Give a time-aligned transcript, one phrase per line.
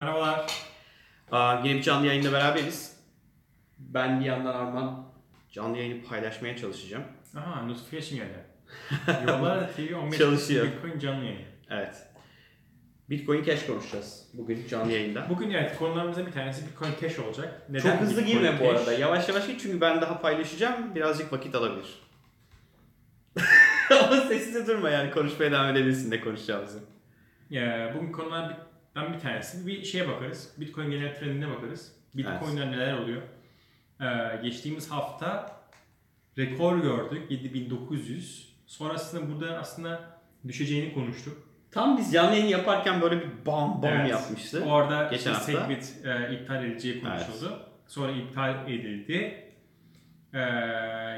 [0.00, 0.52] Merhabalar.
[1.32, 2.96] Aa, yine bir canlı yayında beraberiz.
[3.78, 5.06] Ben bir yandan Arman
[5.52, 7.04] canlı yayını paylaşmaya çalışacağım.
[7.36, 8.44] Aha notification geldi.
[9.26, 10.66] Yollar TV 15 Çalışıyor.
[10.66, 11.46] Bitcoin canlı yayın.
[11.70, 11.96] Evet.
[13.10, 15.26] Bitcoin Cash konuşacağız bugün canlı yayında.
[15.30, 17.62] Bugün evet konularımızdan bir tanesi Bitcoin Cash olacak.
[17.68, 18.78] Neden Çok hızlı Bitcoin girme bu Cash?
[18.80, 18.92] arada.
[18.92, 20.94] Yavaş yavaş git çünkü ben daha paylaşacağım.
[20.94, 22.02] Birazcık vakit alabilir.
[23.90, 26.78] Ama sessiz durma yani konuşmaya devam edebilirsin de konuşacağımızı.
[27.50, 28.12] Ya, bugün
[28.96, 29.66] konulardan bir tanesi.
[29.66, 30.52] Bir şeye bakarız.
[30.56, 31.92] Bitcoin genel trendine bakarız.
[32.14, 33.22] Bitcoin'ler neler oluyor?
[34.00, 35.60] Ee, geçtiğimiz hafta
[36.38, 38.56] rekor gördük 7900.
[38.66, 41.38] Sonrasında burada aslında düşeceğini konuştuk.
[41.70, 44.10] Tam biz canlı yayın yaparken böyle bir bam bam Evet.
[44.10, 44.64] yapmıştı.
[44.64, 45.52] Orada Geçen işte hafta.
[45.52, 47.60] Segwit e, iptal edileceği konuşuldu.
[47.86, 49.44] Sonra iptal edildi.
[50.34, 50.38] E,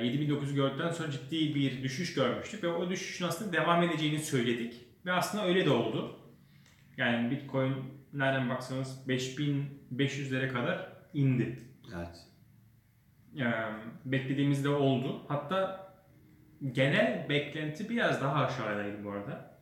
[0.04, 4.74] 7900 gördükten sonra ciddi bir düşüş görmüştük ve o düşüşün aslında devam edeceğini söyledik.
[5.06, 6.17] Ve aslında öyle de oldu.
[6.98, 7.74] Yani Bitcoin
[8.12, 11.58] nereden baksanız 5500'lere kadar indi.
[11.96, 12.24] Evet.
[13.36, 13.46] E,
[14.04, 15.24] beklediğimiz de oldu.
[15.28, 15.88] Hatta
[16.72, 19.58] genel beklenti biraz daha aşağıdaydı bu arada.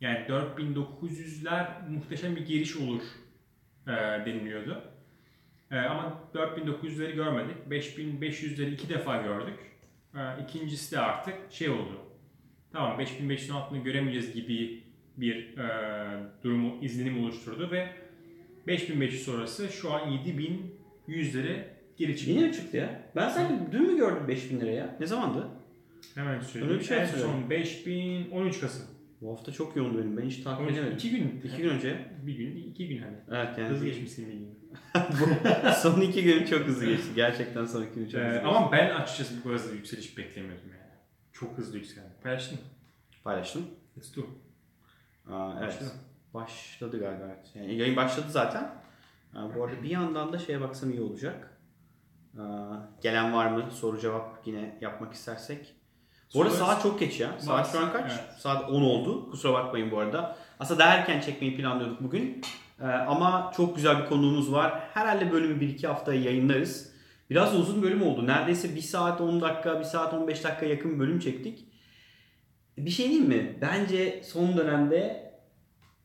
[0.00, 3.02] Yani 4900'ler muhteşem bir giriş olur
[3.86, 3.90] e,
[4.26, 4.84] deniliyordu.
[5.70, 7.56] E, ama 4900'leri görmedik.
[7.70, 9.58] 5500'leri iki defa gördük.
[10.14, 12.00] E, ikincisi de artık şey oldu.
[12.72, 14.82] Tamam 5500'ün altını göremeyeceğiz gibi
[15.16, 15.64] bir e,
[16.44, 17.88] durumu izlenim oluşturdu ve
[18.66, 20.00] 5500 sonrası şu an
[21.08, 21.64] 7100'lere
[21.96, 22.30] geri çıktı.
[22.30, 23.02] Yine mi çıktı ya?
[23.16, 24.96] Ben sanki dün mü gördüm 5000 liraya?
[25.00, 25.48] Ne zamandı?
[26.14, 26.68] Hemen söyleyeyim.
[26.72, 28.86] Öyle bir şey en son 5013 Kasım.
[29.20, 30.16] Bu hafta çok yoğundu benim.
[30.16, 30.94] Ben hiç takip 13, edemedim.
[30.96, 31.40] iki gün.
[31.44, 31.96] İki gün önce.
[32.26, 33.16] Bir gün, iki gün hani.
[33.28, 33.68] Evet yani.
[33.68, 34.54] Hızlı geçmişsin bir gün.
[35.82, 37.06] son iki gün çok hızlı geçti.
[37.16, 38.46] Gerçekten son iki gün çok hızlı Ee, geçti.
[38.46, 40.92] ama ben açıkçası bu hızlı yükseliş beklemiyordum yani.
[41.32, 42.08] Çok hızlı yükseldi.
[42.22, 42.64] Paylaştın mı?
[43.24, 43.62] Paylaştım.
[43.96, 44.20] Let's do.
[45.30, 45.68] Aa, evet.
[45.68, 45.90] Başladı.
[46.34, 47.24] Başladı galiba.
[47.26, 47.50] Evet.
[47.54, 48.74] Yani yayın başladı zaten.
[49.34, 51.58] Aa, bu arada bir yandan da şeye baksam iyi olacak.
[52.38, 53.70] Aa, gelen var mı?
[53.70, 55.74] Soru cevap yine yapmak istersek.
[56.34, 57.38] Bu arada Soru- saat çok geç ya.
[57.40, 58.12] Saat şu an kaç?
[58.12, 58.34] Evet.
[58.38, 59.30] Saat 10 oldu.
[59.30, 60.36] Kusura bakmayın bu arada.
[60.60, 62.40] Aslında daha erken çekmeyi planlıyorduk bugün.
[62.80, 64.80] Ee, ama çok güzel bir konuğumuz var.
[64.94, 66.92] Herhalde bölümü 1-2 haftaya yayınlarız.
[67.30, 68.26] Biraz uzun bölüm oldu.
[68.26, 71.64] Neredeyse 1 saat 10 dakika, 1 saat 15 dakika yakın bölüm çektik.
[72.78, 73.58] Bir şey diyeyim mi?
[73.60, 75.32] Bence son dönemde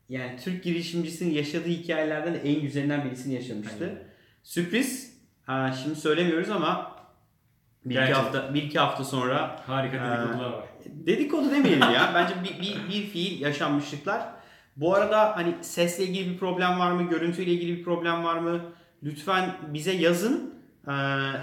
[0.08, 3.84] yani Türk girişimcisinin yaşadığı hikayelerden de en güzelinden birisini yaşamıştı.
[3.84, 3.98] Aynen.
[4.42, 5.18] Sürpriz.
[5.46, 6.96] Ha, şimdi söylemiyoruz ama
[7.84, 8.22] bir iki Gerçekten.
[8.22, 10.64] hafta bir iki hafta sonra Harika dedikodular var.
[10.86, 12.12] dedikodu demeyelim ya.
[12.14, 14.28] Bence bir, bir, bir fiil yaşanmışlıklar.
[14.76, 17.02] Bu arada hani sesle ilgili bir problem var mı?
[17.10, 18.60] Görüntüyle ilgili bir problem var mı?
[19.02, 20.54] Lütfen bize yazın.
[20.86, 20.90] Ee,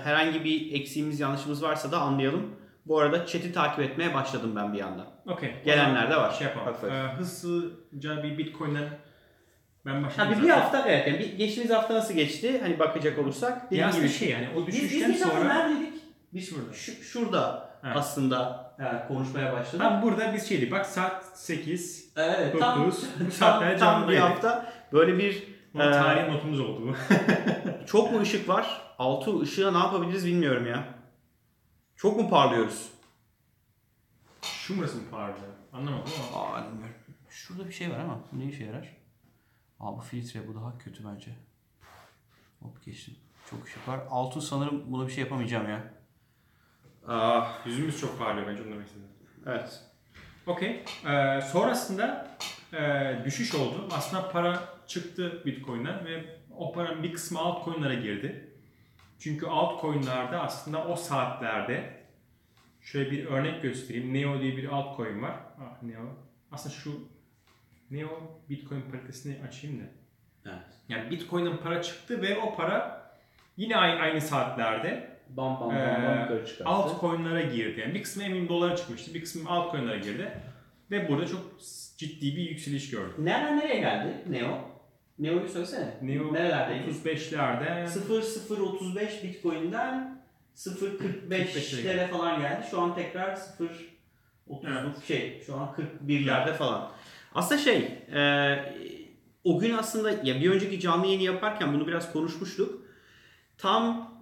[0.04, 2.56] herhangi bir eksiğimiz yanlışımız varsa da anlayalım.
[2.86, 5.06] Bu arada chat'i takip etmeye başladım ben bir yandan.
[5.28, 5.56] Okey.
[5.66, 6.32] Gelenler de var.
[6.32, 6.66] Şey yapalım.
[6.68, 6.90] Hafif.
[6.92, 8.90] Ee, hızlıca bir Bitcoin'den
[9.86, 10.32] ben Ha başladım.
[10.38, 10.62] bir, bir zaten.
[10.62, 11.08] hafta evet.
[11.08, 12.60] Yani bir, geçtiğimiz hafta nasıl geçti?
[12.64, 13.72] Hani bakacak olursak.
[13.72, 15.94] Ya aslında şey yani o Biz, biz düşüşten bir hafta sonra neredeydik?
[16.34, 16.74] biz burada.
[16.74, 17.98] Şu, şurada Evet.
[17.98, 19.80] aslında e, konuşmaya başladık.
[19.82, 24.74] Tam burada biz şeydik bak saat 8 Evet, tam, Dokuz, bu tam, tam bir hafta
[24.94, 25.44] böyle bir
[25.76, 26.96] o Ee, tarih notumuz oldu bu.
[27.86, 28.82] çok mu ışık var?
[29.00, 30.84] Altı ışığa ne yapabiliriz bilmiyorum ya.
[31.96, 32.90] Çok mu parlıyoruz?
[34.42, 35.48] Şu burası mı parlıyor?
[35.74, 36.44] Anlamadım ama.
[36.44, 36.96] Aa, bilmiyorum.
[37.30, 38.98] Şurada bir şey var ama bu ne işe yarar?
[39.80, 41.32] Aa bu filtre bu daha kötü bence.
[42.60, 43.16] Hop geçtim.
[43.50, 44.00] Çok ışık var.
[44.10, 45.94] Altı sanırım buna bir şey yapamayacağım ya.
[47.08, 49.08] Aa, Yüzümüz çok parlıyor bence onu demek istedim.
[49.46, 49.84] evet.
[50.48, 50.86] Okey.
[51.06, 52.38] Ee, sonrasında
[52.74, 53.90] e, düşüş oldu.
[53.92, 58.55] Aslında para çıktı Bitcoin'den ve o paranın bir kısmı altcoin'lara girdi.
[59.20, 61.94] Çünkü altcoin'larda aslında o saatlerde
[62.82, 64.14] şöyle bir örnek göstereyim.
[64.14, 65.36] Neo diye bir altcoin var.
[65.60, 66.04] Ah, Neo.
[66.52, 67.08] Aslında şu
[67.92, 69.84] Neo Bitcoin paritesini açayım da.
[70.46, 70.76] Evet.
[70.90, 73.06] Yani Bitcoin'in para çıktı ve o para
[73.58, 76.64] yine aynı, saatlerde Bam bam bam bam çıkarttı.
[76.66, 77.80] altcoin'lara girdi.
[77.80, 80.32] Yani bir kısmı emin dolara çıkmıştı, bir kısmı altcoin'lara girdi.
[80.92, 81.60] Ve burada çok
[81.98, 83.20] ciddi bir yükseliş gördük.
[83.20, 84.75] Nereden nereye geldi Neo?
[85.20, 85.98] Neo'yu söylesene.
[86.02, 86.92] Neo Nerelerdeydi?
[86.92, 87.88] 35'lerde
[88.50, 90.22] 0035 Bitcoin'den
[90.56, 92.66] 0.45'lere 45'lere falan geldi.
[92.72, 95.44] Şu an tekrar 0.30'luk şey.
[95.46, 95.76] Şu an
[96.08, 96.92] 41'lerde falan.
[97.36, 97.78] Aslında şey,
[98.14, 98.56] e,
[99.44, 102.86] o gün aslında ya bir önceki canlı yayını yaparken bunu biraz konuşmuştuk.
[103.58, 104.16] Tam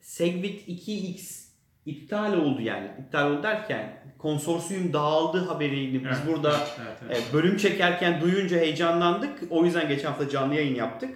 [0.00, 1.41] Segwit 2x
[1.86, 2.90] iptal oldu yani.
[3.06, 6.16] İptal oldu derken konsorsiyum dağıldı haberini biz Evet.
[6.28, 7.26] burada evet, evet.
[7.30, 9.42] e, bölüm çekerken duyunca heyecanlandık.
[9.50, 11.10] O yüzden geçen hafta canlı yayın yaptık.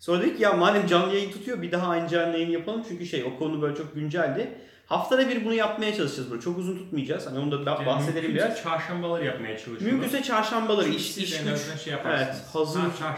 [0.00, 2.82] Sonra dedik ya madem canlı yayın tutuyor bir daha aynı canlı yayın yapalım.
[2.88, 4.58] Çünkü şey o konu böyle çok günceldi.
[4.86, 6.42] Haftada bir bunu yapmaya çalışacağız böyle.
[6.42, 7.26] Çok uzun tutmayacağız.
[7.26, 8.62] Hani onu da Yani bahsedelim biraz.
[8.62, 9.86] çarşambaları yapmaya çalışıyorum.
[9.86, 13.16] Mümkünse çarşambaları iş, iş güç şey evet, hazır Ha,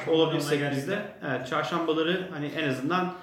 [0.55, 0.99] yanına biz de.
[1.29, 3.15] Evet, çarşambaları hani en azından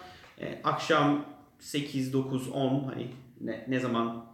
[0.42, 1.26] e, akşam
[1.60, 3.08] 8, 9, 10 hani
[3.44, 4.26] ne, ne zaman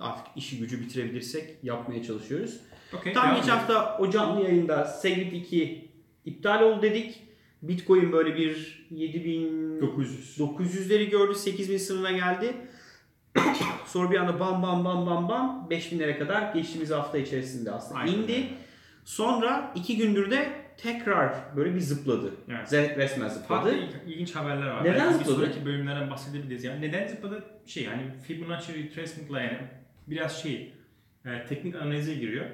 [0.00, 2.60] artık işi gücü bitirebilirsek yapmaya çalışıyoruz.
[2.94, 5.90] Okey, Tam geçen hafta o canlı yayında Segwit 2
[6.24, 7.22] iptal oldu dedik.
[7.62, 10.38] Bitcoin böyle bir 7900 900.
[10.38, 11.34] 900'leri gördü.
[11.34, 12.54] 8000 sınırına geldi.
[13.86, 18.12] Sonra bir anda bam bam bam bam bam 5000'lere kadar geçtiğimiz hafta içerisinde aslında Aynen
[18.12, 18.48] indi.
[19.04, 22.34] Sonra iki gündür de tekrar böyle bir zıpladı.
[22.50, 22.68] Evet.
[22.72, 23.76] Z- Resmen Farklı zıpladı.
[24.06, 24.84] il- ilginç haberler var.
[24.84, 25.36] Neden Belki bir zıpladı?
[25.46, 26.64] sonraki bölümlerden bahsedebiliriz.
[26.64, 27.44] Yani neden zıpladı?
[27.66, 29.58] Şey yani Fibonacci retracement'la yani
[30.06, 30.72] biraz şey
[31.24, 32.46] e, teknik analize giriyor.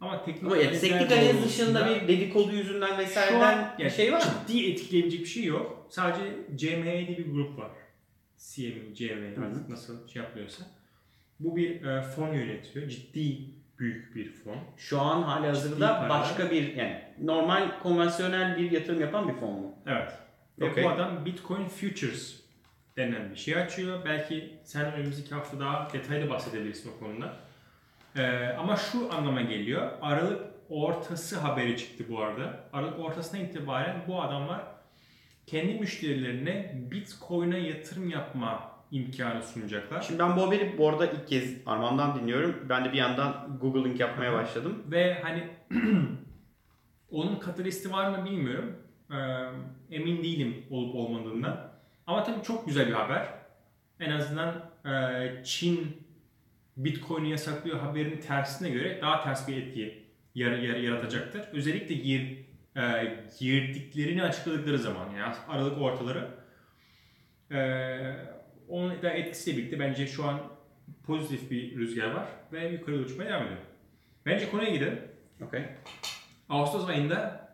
[0.00, 4.12] Ama teknik Ama yani teknik analiz dışında bir dedikodu yüzünden an vesaireden bir yani şey
[4.12, 4.24] var mı?
[4.48, 5.86] ciddi etkileyebilecek bir şey yok.
[5.90, 6.22] Sadece
[6.56, 7.70] CME diye bir grup var.
[8.38, 10.64] CME, CME artık nasıl şey yapıyorsa.
[11.40, 12.88] Bu bir e, fon yönetiyor.
[12.88, 13.38] Ciddi
[13.78, 14.56] büyük bir fon.
[14.76, 19.74] Şu an hali hazırda başka bir yani normal konvansiyonel bir yatırım yapan bir fon mu?
[19.86, 20.12] Evet.
[20.58, 20.84] Ve Okey.
[20.84, 22.40] bu adam Bitcoin Futures
[22.96, 24.04] denen bir şey açıyor.
[24.04, 27.36] Belki sen önümüzdeki hafta daha detaylı bahsedebilirsin o konuda.
[28.16, 29.92] Ee, ama şu anlama geliyor.
[30.00, 32.60] Aralık ortası haberi çıktı bu arada.
[32.72, 34.60] Aralık ortasına itibaren bu adamlar
[35.46, 40.00] kendi müşterilerine Bitcoin'e yatırım yapma imkanı sunacaklar.
[40.02, 42.66] Şimdi ben bu haberi bu arada ilk kez Arman'dan dinliyorum.
[42.68, 44.82] Ben de bir yandan Googling yapmaya başladım.
[44.90, 45.48] Ve hani
[47.10, 48.76] onun katalisti var mı bilmiyorum.
[49.10, 49.16] Ee,
[49.96, 51.72] emin değilim olup olmadığından.
[52.06, 53.28] Ama tabii çok güzel bir haber.
[54.00, 54.54] En azından
[54.86, 55.96] e, Çin
[56.76, 60.02] Bitcoin'i yasaklıyor haberin tersine göre daha ters bir etki
[60.34, 61.40] yar- yar- yaratacaktır.
[61.52, 62.38] Özellikle gir,
[62.76, 66.28] e, girdiklerini açıkladıkları zaman yani Aralık ortaları.
[67.50, 67.56] E,
[68.72, 70.40] onun da etkisiyle birlikte bence şu an
[71.06, 73.58] pozitif bir rüzgar var ve yukarı uçmaya devam ediyor.
[74.26, 75.00] Bence konuya gidelim.
[75.46, 75.62] Okey.
[76.48, 77.48] Ağustos ayında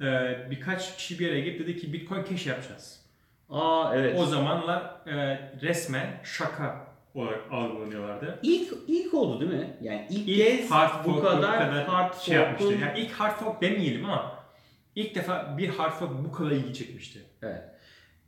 [0.00, 0.04] e,
[0.50, 3.06] birkaç kişi bir araya gelip dedi ki Bitcoin Cash yapacağız.
[3.50, 4.18] Aa evet.
[4.18, 8.38] O zamanlar e, resmen şaka olarak algılanıyorlardı.
[8.42, 9.76] İlk ilk oldu değil mi?
[9.82, 12.72] Yani ilk, İlk kez hard bu fork kadar, hard şey yapmıştı.
[12.72, 14.44] Yani ilk hard fork demeyelim ama
[14.94, 17.22] ilk defa bir hard fork bu kadar ilgi çekmişti.
[17.42, 17.77] Evet.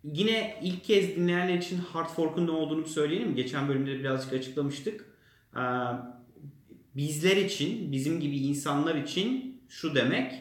[0.05, 3.35] Yine ilk kez dinleyenler için hard fork'un ne olduğunu söyleyelim.
[3.35, 5.05] Geçen bölümde birazcık açıklamıştık.
[5.56, 5.61] Ee,
[6.97, 10.32] bizler için, bizim gibi insanlar için şu demek.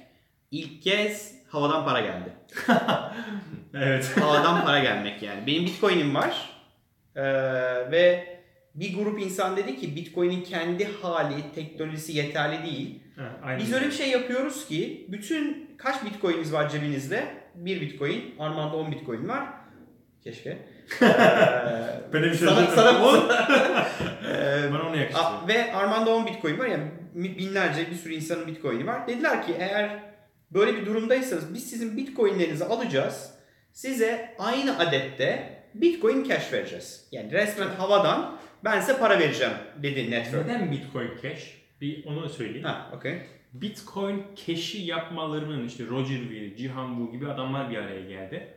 [0.51, 2.33] ilk kez havadan para geldi.
[3.73, 4.17] Evet.
[4.21, 5.47] Havadan para gelmek yani.
[5.47, 6.49] Benim Bitcoin'im var.
[7.15, 7.23] Ee,
[7.91, 8.27] ve
[8.75, 12.99] bir grup insan dedi ki Bitcoin'in kendi hali, teknolojisi yeterli değil.
[13.15, 13.57] Ha.
[13.59, 17.38] Biz öyle bir şey yapıyoruz ki bütün kaç bitcoin'iniz var cebinizde?
[17.65, 18.35] Bir bitcoin.
[18.39, 19.43] Armanda 10 bitcoin var.
[20.23, 20.49] Keşke.
[21.01, 22.71] Ee, Ben de bir şey sana, dedim.
[22.75, 23.31] sana bu.
[24.27, 25.21] Ee, Bana onu yakıştı.
[25.21, 26.65] a- ve Armanda 10 bitcoin var.
[26.65, 26.83] Yani
[27.15, 29.07] binlerce bir sürü insanın bitcoin'i var.
[29.07, 29.99] Dediler ki eğer
[30.51, 33.31] böyle bir durumdaysanız biz sizin bitcoin'lerinizi alacağız.
[33.73, 37.07] Size aynı adette bitcoin cash vereceğiz.
[37.11, 39.53] Yani resmen havadan ben size para vereceğim
[39.83, 40.45] dedi network.
[40.47, 41.57] Neden Bitcoin Cash?
[41.81, 42.63] Bir onu söyleyeyim.
[42.67, 43.21] Ha, okey.
[43.53, 48.53] Bitcoin Cash'i yapmalarının işte Roger Ver, Cihan Wu gibi adamlar bir araya geldi.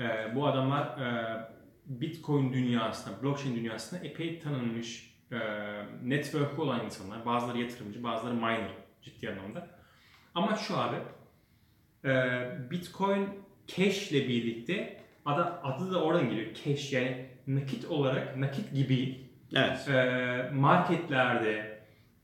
[0.00, 1.38] Ee, bu adamlar e,
[1.86, 5.38] Bitcoin dünyasında, blockchain dünyasında epey tanınmış e,
[6.02, 7.26] network olan insanlar.
[7.26, 8.70] Bazıları yatırımcı, bazıları miner
[9.02, 9.68] ciddi anlamda.
[10.34, 10.96] Ama şu abi,
[12.04, 12.10] e,
[12.70, 13.28] Bitcoin
[13.66, 16.54] Cash ile birlikte adı, adı da oradan geliyor.
[16.64, 19.88] Cash yani nakit olarak, nakit gibi Evet.
[19.88, 21.67] e, marketlerde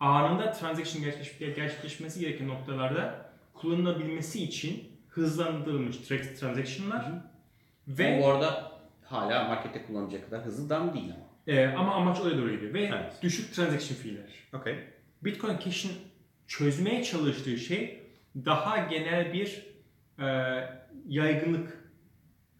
[0.09, 7.13] anında transaction gerçekleş- gerçekleşmesi gereken noktalarda kullanılabilmesi için hızlandırılmış tra- transaction'lar
[7.89, 8.73] Ve bu arada
[9.05, 11.57] hala markette kullanacak kadar hızlı dam değil ama.
[11.59, 13.13] e, ama amaç oraya doğru gidiyor ve Evet.
[13.23, 14.31] düşük transaction fee'ler.
[14.61, 14.79] Okey.
[15.25, 15.93] Bitcoin Cash'in
[16.47, 18.03] çözmeye çalıştığı şey
[18.45, 19.67] daha genel bir
[20.19, 20.25] e,
[21.09, 21.91] yaygınlık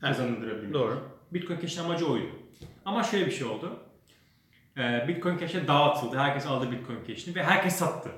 [0.01, 0.75] kazandırabilmek.
[0.75, 1.09] Doğru.
[1.33, 2.31] Bitcoin Cash'in amacı oydu.
[2.85, 3.79] Ama şöyle bir şey oldu.
[4.79, 6.19] Ee, Bitcoin Cash'e dağıtıldı.
[6.19, 8.11] Herkes aldı Bitcoin Cash'ini ve herkes sattı.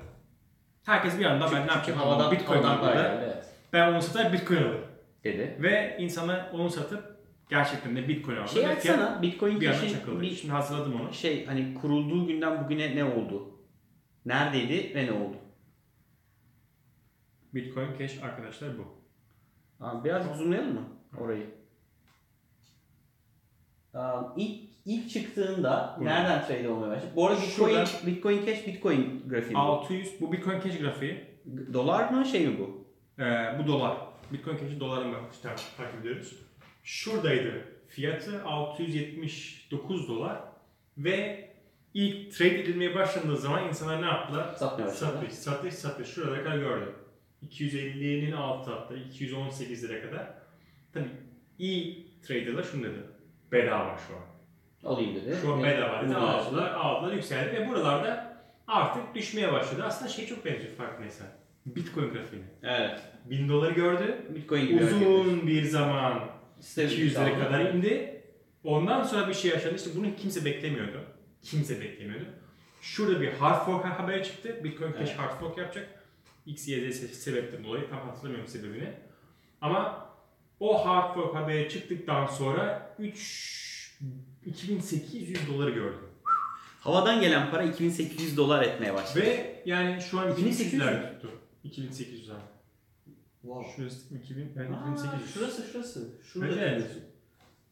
[0.83, 1.99] Herkes bir anda ben ne yapacağım?
[1.99, 2.63] havadan, Bitcoin.
[2.95, 3.45] Evet.
[3.73, 4.85] Ben onu satar Bitcoin alırım.
[5.23, 5.57] Dedi.
[5.61, 7.17] Ve insanlar onu satıp
[7.49, 8.49] gerçekten de Bitcoin aldı.
[8.49, 10.21] Şey açsana Bitcoin bir Cash'in çakıldı.
[10.21, 11.13] bir Şimdi hazırladım onu.
[11.13, 13.59] şey hani kurulduğu günden bugüne ne oldu?
[14.25, 15.37] Neredeydi ve ne oldu?
[17.53, 19.01] Bitcoin Cash arkadaşlar bu.
[19.79, 20.87] Abi biraz zoomlayalım mı
[21.17, 21.55] orayı?
[23.93, 26.13] Aa, ilk ilk çıktığında Burada.
[26.13, 27.11] nereden trade olmaya başladı?
[27.15, 28.07] Bu arada Bitcoin, Şurada.
[28.07, 29.51] Bitcoin Cash Bitcoin grafiği.
[29.53, 29.57] mi?
[29.59, 31.23] 600 bu Bitcoin Cash grafiği.
[31.73, 32.87] Dolar mı şey mi bu?
[33.23, 33.97] Ee, bu dolar.
[34.33, 36.35] Bitcoin Cash'i dolarla işte takip ediyoruz.
[36.83, 37.65] Şuradaydı.
[37.87, 40.37] Fiyatı 679 dolar.
[40.97, 41.49] Ve
[41.93, 44.55] ilk trade edilmeye başlandığı zaman insanlar ne yaptılar?
[44.55, 45.11] Satmaya başladı.
[45.11, 46.07] Satış, satış, satış.
[46.07, 46.93] Şuralara kadar gördüm.
[47.49, 50.27] 250'nin altı hatta 218 lira kadar.
[50.93, 51.09] Tabii
[51.59, 52.99] iyi traderlar şunu dedi.
[53.51, 54.36] Bedava şu an.
[54.87, 55.37] Alayım dedi.
[55.41, 56.15] Şu an bedava dedi.
[56.15, 59.83] Aldılar, aldılar, yükseldi ve buralarda artık düşmeye başladı.
[59.85, 61.27] Aslında şey çok benziyor farkındaysan.
[61.65, 62.45] Bitcoin grafiğine.
[62.63, 62.99] Evet.
[63.25, 64.25] 1000 doları gördü.
[64.35, 64.83] Bitcoin gibi.
[64.83, 66.19] Uzun bir zaman
[66.59, 67.43] Stability 200 lira sağladı.
[67.43, 68.23] kadar indi.
[68.63, 69.75] Ondan sonra bir şey yaşandı.
[69.75, 71.03] İşte bunu kimse beklemiyordu.
[71.41, 72.25] Kimse beklemiyordu.
[72.81, 74.63] Şurada bir hard fork haberi çıktı.
[74.63, 75.19] Bitcoin Cash Evet.
[75.19, 76.03] hard fork yapacak.
[76.45, 78.93] X, Y, Z sebepten dolayı tam hatırlamıyorum sebebini.
[79.61, 80.07] Ama
[80.59, 83.97] o hard fork haberi çıktıktan sonra 3
[84.47, 85.99] 2800 doları gördüm.
[86.79, 89.25] Havadan gelen para 2800 dolar etmeye başladı.
[89.25, 91.31] Ve yani şu an 2800 2800'ler tuttu.
[91.63, 92.37] 2800 abi.
[93.41, 93.71] Wow.
[93.75, 95.33] Şurası 2000, ben Aa, 2800.
[95.33, 96.09] şurası şurası.
[96.33, 97.01] Şurada Evet, diyorsun.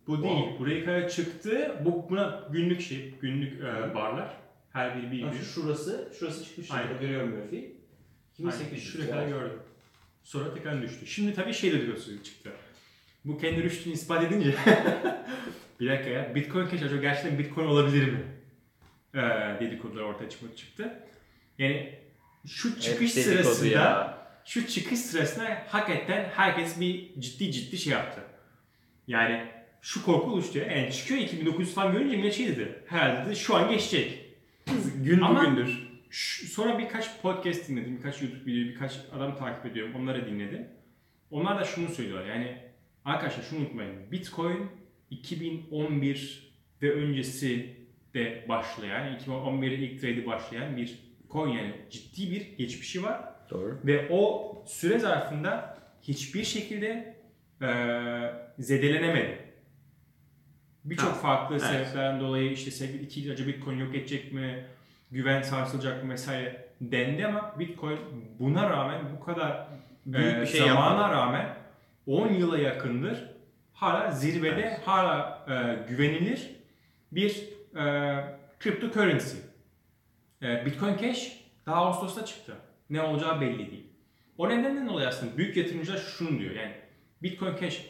[0.08, 0.36] Bu Wow.
[0.36, 0.60] değil.
[0.60, 1.76] Buraya kadar çıktı.
[1.86, 4.38] Bu buna günlük şey, günlük e, barlar.
[4.74, 5.32] Her biri bir gün.
[5.32, 6.72] şu- şurası, şurası çıkmış.
[6.72, 7.00] Aynen.
[7.00, 7.82] Görüyorum grafiği.
[8.40, 8.84] Aynen, 2800.
[8.94, 9.60] Şuraya kadar gördüm.
[10.24, 11.08] Sonra tekrar düştü.
[11.08, 12.52] Şimdi tabii şey de diyorsun çıktı.
[13.26, 14.56] Bu kendi rüştünü ispat edince
[15.80, 18.20] bir dakika ya Bitcoin Cash acaba gerçekten Bitcoin olabilir mi?
[19.14, 19.20] Ee,
[19.60, 21.00] dedikodular ortaya çıkmak çıktı.
[21.58, 22.00] Yani
[22.48, 24.18] şu çıkış Hep dedikodu sırasında ya.
[24.46, 28.22] şu çıkış sırasında hakikaten herkes bir ciddi ciddi şey yaptı.
[29.08, 29.46] Yani
[29.82, 30.66] şu korku oluştu ya.
[30.66, 32.84] Yani çıkıyor 2900 falan görünce millet şey dedi.
[32.88, 34.26] Herhalde dedi şu an geçecek.
[35.04, 35.86] Gün Ama- bugündür.
[36.52, 39.94] Sonra birkaç podcast dinledim, birkaç YouTube video, birkaç adam takip ediyorum.
[39.96, 40.68] Onları dinledim.
[41.32, 42.26] Onlar da şunu söylüyorlar.
[42.30, 42.58] Yani
[43.06, 44.12] arkadaşlar şunu unutmayın.
[44.12, 44.70] Bitcoin
[45.20, 47.76] 2011 ve öncesi
[48.14, 51.00] de başlayan, 2011'de ilk trade'i başlayan bir
[51.32, 53.22] coin yani ciddi bir geçmişi var.
[53.50, 53.80] Doğru.
[53.86, 57.16] Ve o süre zarfında hiçbir şekilde
[57.62, 59.46] eee zedelenemedi.
[60.84, 61.66] Birçok farklı evet.
[61.66, 64.66] sebeplerden dolayı işte sevgili iki acaba Bitcoin yok edecek mi,
[65.12, 68.00] güven sarsılacak mı vesaire dendi ama Bitcoin
[68.40, 69.68] buna rağmen bu kadar
[70.06, 71.14] Büyük eee, bir şey zamana yapmadı.
[71.14, 71.56] rağmen
[72.08, 73.35] 10 yıla yakındır
[73.76, 74.82] hala zirvede, Evet.
[74.86, 76.50] hala eee, güvenilir
[77.12, 77.44] bir
[77.76, 79.38] eee cryptocurrency.
[80.42, 82.56] Eee, Bitcoin Cash daha Ağustos'ta çıktı.
[82.90, 83.86] Ne olacağı belli değil.
[84.38, 86.72] O nedenden dolayı aslında büyük yatırımcılar şunu diyor yani
[87.24, 87.86] Bitcoin Cash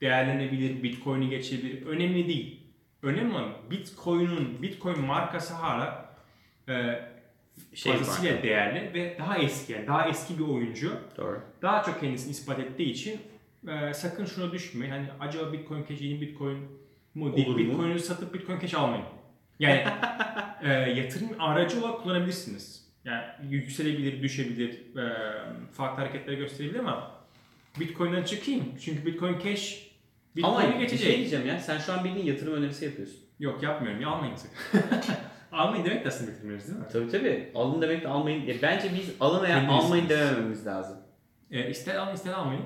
[0.00, 1.86] değerlenebilir, Bitcoin'i geçebilir.
[1.86, 2.60] Önemli değil.
[3.02, 6.14] Önemli olan Bitcoin'in, Bitcoin markası hala
[6.68, 7.00] e,
[7.74, 10.92] Şey fazlasıyla değerli ve daha eski yani daha eski bir oyuncu.
[11.16, 11.40] Doğru.
[11.62, 13.20] Daha çok kendisini ispat ettiği için
[13.68, 14.92] e, sakın şuna düşmeyin.
[14.92, 16.58] Hani acaba Bitcoin Cash yeni Bitcoin
[17.14, 17.46] mu değil.
[17.48, 17.68] Olur mu?
[17.68, 19.04] Bitcoin'i satıp Bitcoin Cash almayın.
[19.58, 19.84] Yani
[20.62, 22.90] e, yatırım aracı olarak kullanabilirsiniz.
[23.04, 25.12] Yani yükselebilir, düşebilir, e,
[25.72, 27.10] farklı hareketler gösterebilir ama
[27.80, 28.64] Bitcoin'den çıkayım.
[28.84, 29.90] Çünkü Bitcoin Cash
[30.36, 31.06] Bitcoin'i bir geçecek.
[31.06, 31.58] şey diyeceğim ya.
[31.58, 33.18] Sen şu an bildiğin yatırım önerisi yapıyorsun.
[33.38, 34.82] Yok yapmıyorum ya almayın sakın.
[35.52, 36.84] almayın demek de aslında bitirmiyoruz değil mi?
[36.92, 37.50] Tabii tabii.
[37.54, 38.46] Alın demek de almayın.
[38.46, 40.30] Ya bence biz alın veya Kendiniz almayın bilirsiniz.
[40.30, 40.98] demememiz lazım.
[41.50, 42.62] E, ister alın ister almayın.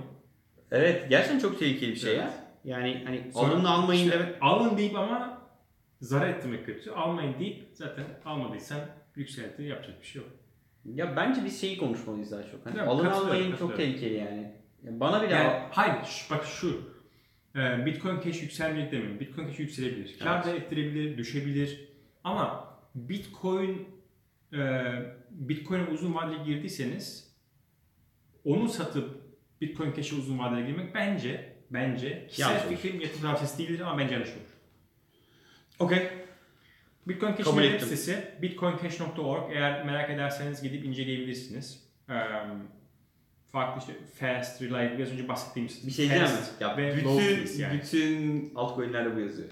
[0.75, 1.11] Evet.
[1.11, 2.21] Gerçekten çok tehlikeli bir şey Evet.
[2.23, 2.31] ya.
[2.65, 4.35] Yani hani alın almayın işte demek.
[4.41, 5.43] Alın deyip ama
[6.01, 6.91] zarar ettirmek kötü.
[6.91, 8.81] Almayın deyip zaten almadıysan
[9.17, 10.31] yükseltti yapacak bir şey yok.
[10.85, 12.67] Ya bence biz şeyi konuşmalıyız daha çok.
[12.67, 14.53] Hani Evet, alın almayın çok tehlikeli yani.
[14.83, 16.81] Ya bana bile Yani al- hayır şu- bak şu.
[17.57, 19.21] e, Bitcoin Cash yükselmeyecek demiyorum.
[19.21, 20.19] Bitcoin Cash yükselebilir.
[20.19, 21.89] Kar da ettirebilir, düşebilir.
[22.25, 23.89] Ama Bitcoin
[24.53, 24.59] e,
[25.31, 27.35] Bitcoin'e uzun vadeli girdiyseniz
[28.45, 29.24] onu satıp
[29.69, 34.29] Bitcoin Cash'e uzun vadeli girmek bence bence kişisel fikrim yatırım tavsiyesi değildir ama bence yanlış
[34.31, 34.39] olur.
[35.79, 36.09] Okey.
[37.09, 41.85] Bitcoin Cash'in web sitesi bitcoincash.org eğer merak ederseniz gidip inceleyebilirsiniz.
[42.09, 42.27] Eee
[43.53, 46.39] farklı işte fast, reliable biraz önce bahsettiğim bir şey diyeceğim mi?
[46.61, 47.75] Ya ve bütün, yani.
[47.83, 49.49] bütün altcoin'lerde bu yazıyor.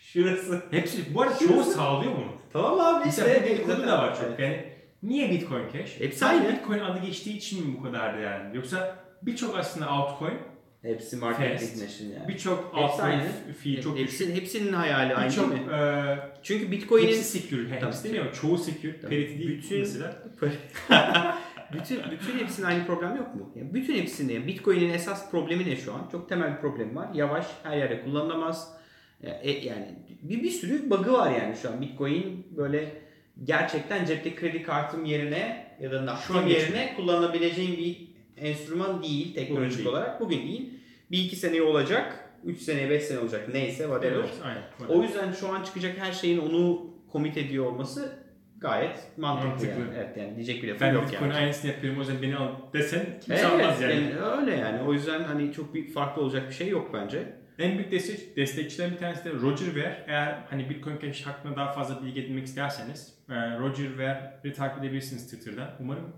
[0.00, 0.62] Şurası.
[0.70, 2.32] Hepsi bu arada çoğu sağlıyor bunu.
[2.52, 3.44] Tamam abi Mesela işte.
[3.50, 4.40] dedikodu Zaten- da var çok.
[4.40, 4.64] Yani
[5.02, 6.00] niye Bitcoin Cash?
[6.00, 6.48] Hepsi aynı.
[6.52, 8.56] Bitcoin adı geçtiği için mi bu kadardı yani?
[8.56, 10.38] Yoksa birçok aslında altcoin,
[10.82, 11.62] Hepsi market Fast.
[11.72, 12.28] recognition yani.
[12.28, 13.22] birçok altcoin aynı.
[13.62, 14.08] fee çok düşük.
[14.28, 15.72] Hepsi, hepsinin hayali aynı değil Birçok mi?
[15.72, 17.68] eee Çünkü Bitcoin'in hepsi secure.
[17.68, 17.86] Tabii.
[17.86, 18.32] Hepsi demiyorum.
[18.32, 19.00] Çoğu secure.
[19.00, 19.10] Tabii.
[19.16, 20.22] Parity değil Bütün- mesela.
[21.72, 23.52] bütün bütün hepsinin aynı problem yok mu?
[23.56, 26.08] Yani bütün hepsinde yani Bitcoin'in esas problemi ne şu an?
[26.12, 27.08] Çok temel bir problem var.
[27.14, 28.74] Yavaş, her yerde kullanılamaz.
[29.22, 29.86] E, Yani
[30.22, 31.80] bir, bir sürü bug'ı var yani şu an.
[31.80, 33.02] Bitcoin böyle
[33.44, 39.72] gerçekten cepte kredi kartım yerine ya da nakdim an yerine kullanılabileceğin bir enstrüman değil teknolojik
[39.72, 39.88] Bugün değil.
[39.96, 40.20] olarak.
[40.20, 40.78] Bugün değil.
[41.10, 42.18] Bir iki seneye olacak.
[42.44, 43.48] Üç seneye, beş sene olacak.
[43.52, 44.16] Neyse whatever.
[44.16, 44.62] Evet, aynen.
[44.88, 48.22] O yüzden şu an çıkacak her şeyin onu commit ediyor olması
[48.58, 49.80] gayet mantıklı, Mantıklı.
[49.80, 49.94] yani.
[49.96, 51.38] Evet yani diyecek bir lafım ben yok Bitcoin yani.
[51.38, 53.92] aynısını yapıyorum o yüzden beni al desen kimse Evet, almaz yani.
[53.94, 54.82] yani öyle yani.
[54.82, 57.42] O yüzden hani çok bir farklı olacak bir şey yok bence.
[57.58, 60.04] En büyük destek, destekçilerin bir tanesi de Roger Ver.
[60.06, 65.24] Eğer hani Bitcoin Cash hakkında daha fazla bilgi edinmek isterseniz e, Roger Ver'i takip edebilirsiniz
[65.30, 65.70] Twitter'dan.
[65.80, 66.16] Umarım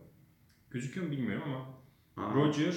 [0.70, 1.83] gözüküyor mu bilmiyorum ama
[2.16, 2.74] Aa, Roger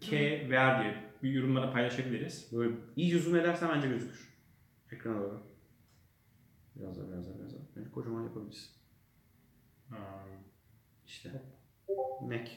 [0.00, 0.16] K.
[0.50, 2.52] Ver diye bir yorumlara paylaşabiliriz.
[2.52, 4.28] Böyle iyice zoom edersen bence gözükür.
[4.92, 5.42] Ekrana doğru.
[6.76, 7.62] Biraz daha biraz daha biraz daha.
[7.76, 8.76] Bence kocaman yapabiliriz.
[9.92, 9.96] Aa,
[11.06, 11.42] İşte.
[12.22, 12.50] Mac.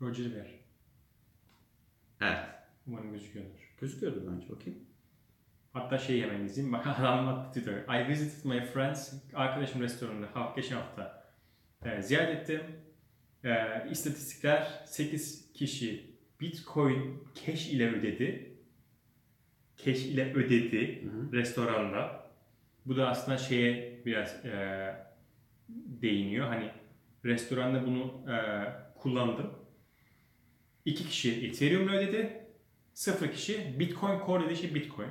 [0.00, 0.60] Roger Ver.
[2.20, 2.44] Evet.
[2.86, 3.74] Umarım gözüküyordur.
[3.80, 4.78] Gözüküyordur bence bakayım.
[5.72, 6.72] Hatta şey hemen izleyeyim.
[6.72, 8.00] Bak adam attı Twitter.
[8.04, 9.14] I visited my friends.
[9.34, 11.32] Arkadaşım restoranında hafta geçen hafta
[11.84, 12.62] e, ziyaret ettim.
[13.44, 13.50] E,
[13.90, 18.56] istatistikler 8 kişi Bitcoin cash ile ödedi.
[19.76, 21.32] Cash ile ödedi Hı hı.
[21.32, 22.30] restoranda.
[22.86, 24.94] Bu da aslında şeye biraz e,
[26.02, 26.48] değiniyor.
[26.48, 26.70] Hani
[27.24, 28.36] restoranda bunu e,
[28.98, 29.52] kullandım.
[30.84, 32.44] 2 kişi Ethereum ile ödedi.
[32.94, 35.08] 0 kişi Bitcoin Core dediği şey Bitcoin.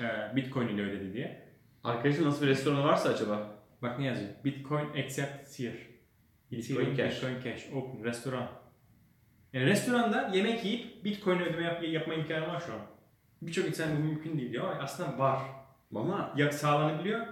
[0.00, 1.46] E, Bitcoin ile ödedi diye.
[1.84, 3.62] Arkadaşın nasıl bir restoranı varsa acaba?
[3.82, 4.30] Bak ne yazıyor?
[4.44, 5.95] Bitcoin accept here.
[6.52, 7.14] Bitcoin Cash.
[7.14, 7.72] Bitcoin Cash.
[7.74, 8.04] Open.
[8.04, 8.48] Restoran.
[9.52, 12.80] Yani restoranda yemek yiyip Bitcoin ödeme yap- yapma imkanı var şu an.
[13.42, 15.38] Birçok insan bu mümkün değil diyor ama aslında var.
[15.94, 17.26] Ama Ya sağlanabiliyor.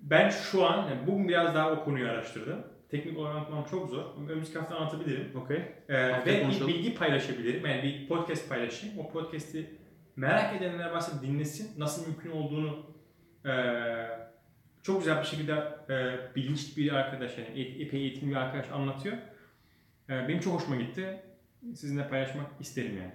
[0.00, 2.64] Ben şu an, yani bugün biraz daha o konuyu araştırdım.
[2.90, 4.04] Teknik olarak anlatmam çok zor.
[4.28, 5.40] Önümüzdeki hafta anlatabilirim.
[5.44, 5.56] okey.
[5.88, 6.68] Ee, Haftaya ve konuşalım.
[6.68, 7.66] bilgi paylaşabilirim.
[7.66, 8.98] Yani bir podcast paylaşayım.
[8.98, 9.70] O podcast'i
[10.16, 11.80] merak edenler varsa dinlesin.
[11.80, 12.86] Nasıl mümkün olduğunu
[13.46, 13.50] ee,
[14.84, 15.52] çok güzel bir şekilde
[15.88, 19.16] e, bilinçli bir arkadaş, yani epey eğitimli bir arkadaş anlatıyor.
[20.08, 21.22] E, benim çok hoşuma gitti.
[21.74, 23.12] Sizinle paylaşmak isterim yani.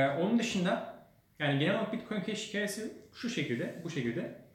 [0.00, 0.96] E, onun dışında
[1.38, 4.46] yani genel olarak Bitcoin Cash hikayesi şu şekilde, bu şekilde.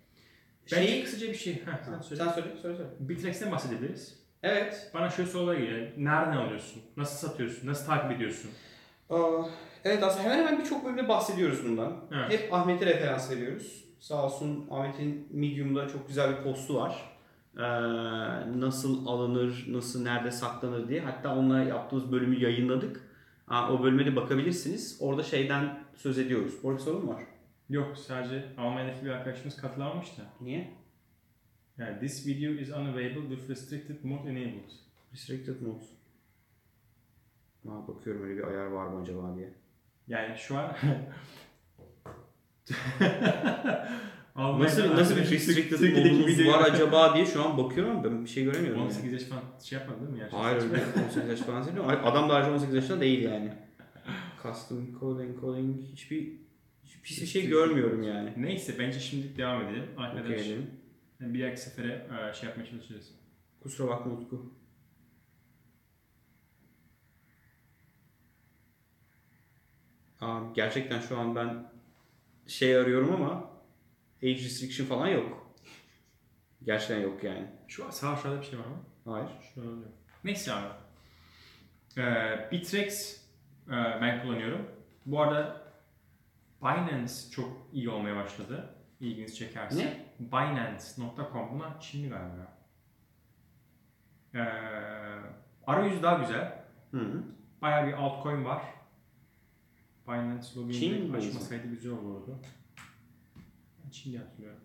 [0.71, 1.53] Bence Şey- kısaca bir şey.
[1.53, 2.23] Heh, sen söyle.
[2.23, 2.89] Sen söyle, söyle söyle.
[2.99, 4.21] Bitrex'ten bahsedebiliriz.
[4.43, 4.91] Evet.
[4.93, 5.87] Bana şöyle sorular geliyor.
[5.97, 6.81] Nereden alıyorsun?
[6.97, 7.67] Nasıl satıyorsun?
[7.67, 8.51] Nasıl takip ediyorsun?
[9.09, 9.43] Aa,
[9.83, 12.05] evet aslında hemen hemen birçok bölümde bahsediyoruz bundan.
[12.15, 12.31] Evet.
[12.31, 13.85] Hep Ahmet'e referans veriyoruz.
[14.01, 17.17] Sağ olsun Ahmet'in Medium'da çok güzel bir postu var.
[17.57, 17.61] Ee,
[18.59, 21.01] nasıl alınır, nasıl nerede saklanır diye.
[21.01, 23.01] Hatta onunla yaptığımız bölümü yayınladık.
[23.47, 24.97] Aa, o bölüme de bakabilirsiniz.
[25.01, 26.53] Orada şeyden söz ediyoruz.
[26.63, 27.23] Orada bir sorun var?
[27.69, 30.21] Yok sadece Almanya'daki bir arkadaşımız katılamamış da.
[30.41, 30.73] Niye?
[31.77, 34.71] Yani this video is unavailable with restricted mode enabled.
[35.13, 35.83] Restricted mode.
[37.69, 39.53] Aa, bakıyorum öyle bir ayar var mı acaba diye.
[40.07, 40.75] Yani şu an
[44.35, 48.43] Nasıl nasıl bir restricted modumuz var acaba diye şu an bakıyorum ama ben bir şey
[48.43, 48.79] göremiyorum.
[48.79, 48.87] yani.
[48.87, 50.19] 18 yaş falan şey yapmadı değil mi?
[50.19, 51.77] Yani Hayır öyle 18 yaş falan değil.
[52.03, 53.53] Adam da ayrıca 18 yaşında değil yani.
[54.43, 56.33] Custom coding, coding hiçbir
[56.83, 58.33] hiç pis bir şey görmüyorum yani.
[58.37, 59.85] Neyse bence şimdi devam edelim.
[59.97, 60.69] Arkadaş edelim.
[61.19, 63.11] bir dahaki sefere e, şey yapmaya çalışacağız.
[63.63, 64.53] Kusura bakma Utku.
[70.21, 71.70] Aa, gerçekten şu an ben
[72.51, 73.49] şey arıyorum ama
[74.23, 75.55] age restriction falan yok.
[76.63, 77.47] Gerçekten yok yani.
[77.67, 78.83] Şu sağ aşağıda bir şey var mı?
[79.05, 79.29] Hayır.
[79.55, 79.91] Şu an yok.
[80.23, 80.67] Neyse abi.
[81.97, 83.23] Ee, Bitrex
[83.67, 84.67] e, ben kullanıyorum.
[85.05, 85.61] Bu arada
[86.61, 88.75] Binance çok iyi olmaya başladı.
[88.99, 89.85] İlginizi çekerse.
[89.85, 90.05] Ne?
[90.19, 91.49] Binance.com.
[91.53, 92.57] Bunlar Çinli galiba.
[94.35, 94.39] Ee,
[95.67, 96.63] arayüzü daha güzel.
[96.91, 97.21] Hı -hı.
[97.61, 98.61] Bayağı bir altcoin var.
[100.07, 100.59] Binance
[101.09, 102.39] mi açmasaydı güzel olurdu.
[103.91, 104.59] Çin diye hatırlıyorum.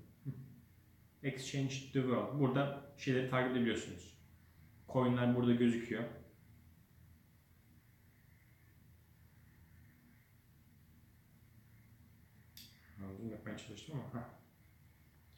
[1.22, 2.40] Exchange the World.
[2.40, 4.16] Burada şeyleri takip edebiliyorsunuz.
[4.88, 6.04] Coinler burada gözüküyor.
[13.00, 14.22] Anladım yapmaya çalıştım ama.
[14.22, 14.28] Ha.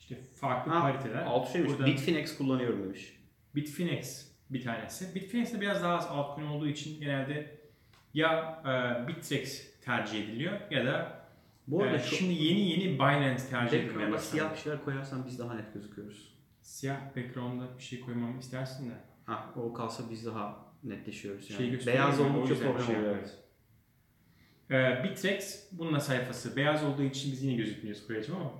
[0.00, 1.22] İşte farklı Ha, pariteler.
[1.22, 1.72] Altı şeymiş.
[1.72, 3.20] Burada- Bitfinex kullanıyorum demiş.
[3.54, 5.14] Bitfinex bir tanesi.
[5.14, 7.58] Bitfinex'te biraz daha az altcoin olduğu için genelde
[8.14, 8.62] ya
[9.04, 11.18] e, Bittrex tercih ediliyor ya da
[11.66, 14.30] Bu arada e, şu şimdi yeni yeni Binance tercih edilmeye başladı.
[14.30, 16.34] siyah bir şeyler koyarsan biz daha net gözüküyoruz.
[16.62, 18.94] Siyah background'da bir şey koymamı istersin de.
[19.26, 21.82] Ha, o kalsa biz daha netleşiyoruz yani.
[21.82, 23.16] Şey Beyaz oldukça problem şey oluyor.
[23.16, 23.34] yapıyoruz.
[24.70, 26.56] E, Bittrex bununla sayfası.
[26.56, 28.52] Beyaz olduğu için biz yine gözükmüyoruz koyacağım ama.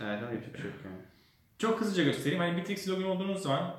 [0.00, 0.96] Evet, ama yapacak bir şey yok yani.
[1.58, 2.40] Çok hızlıca göstereyim.
[2.40, 3.76] Hani Bittrex login olduğunuz zaman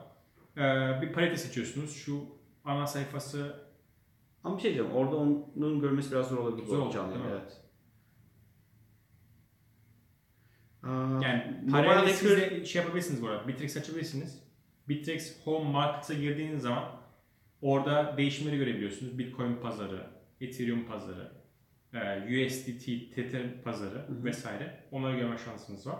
[0.58, 0.62] e,
[1.02, 1.96] bir parite seçiyorsunuz.
[1.96, 2.26] Şu
[2.66, 3.65] ana sayfası
[4.46, 6.68] Ama bir şey diyeceğim, orada onun görmesi biraz zor olabilir.
[6.68, 7.16] Zor canlı?
[7.32, 7.62] Evet.
[10.84, 13.48] Aa, Yani record- siz de şey yapabilirsiniz bu arada.
[13.48, 14.44] Bittrex açabilirsiniz.
[14.90, 16.84] Bittrex Home Market'a girdiğiniz zaman
[17.62, 19.18] orada değişimleri görebiliyorsunuz.
[19.18, 20.08] Bitcoin pazarı,
[20.42, 21.32] Ethereum pazarı,
[21.94, 24.24] e, USDT, Tether pazarı hı.
[24.24, 24.84] vesaire.
[24.92, 26.00] Onları görme şansınız var.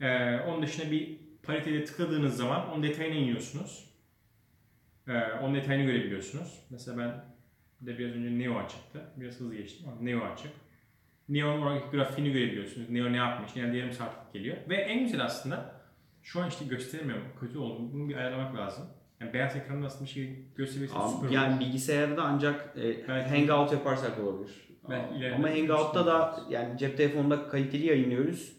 [0.00, 3.92] E, onun dışında bir pariteye tıkladığınız zaman onun detayına iniyorsunuz.
[5.08, 6.66] E, onun detayını görebiliyorsunuz.
[6.70, 7.31] Mesela ben
[7.86, 9.00] de biraz önce Neo açıktı.
[9.16, 10.50] Biraz hızlı geçtim ama Neo açık.
[11.28, 12.90] Neo'nun oradaki grafiğini görebiliyorsunuz.
[12.90, 13.56] Neo ne yapmış?
[13.56, 14.56] Yani yarım saatlik geliyor.
[14.68, 15.74] Ve en güzel aslında
[16.22, 17.24] şu an işte gösteremiyorum.
[17.40, 17.90] Kötü oldu.
[17.92, 18.84] Bunu bir ayarlamak lazım.
[19.20, 21.30] Yani beyaz ekranda aslında bir şey gösterebilirse süper olur.
[21.34, 24.68] yani bilgisayarda ancak e, Belki- Hangout yaparsak olabilir.
[24.90, 26.52] Belki ileride Ama Hangout'ta da düşünürüz.
[26.52, 28.52] yani cep telefonunda kaliteli yayınlıyoruz.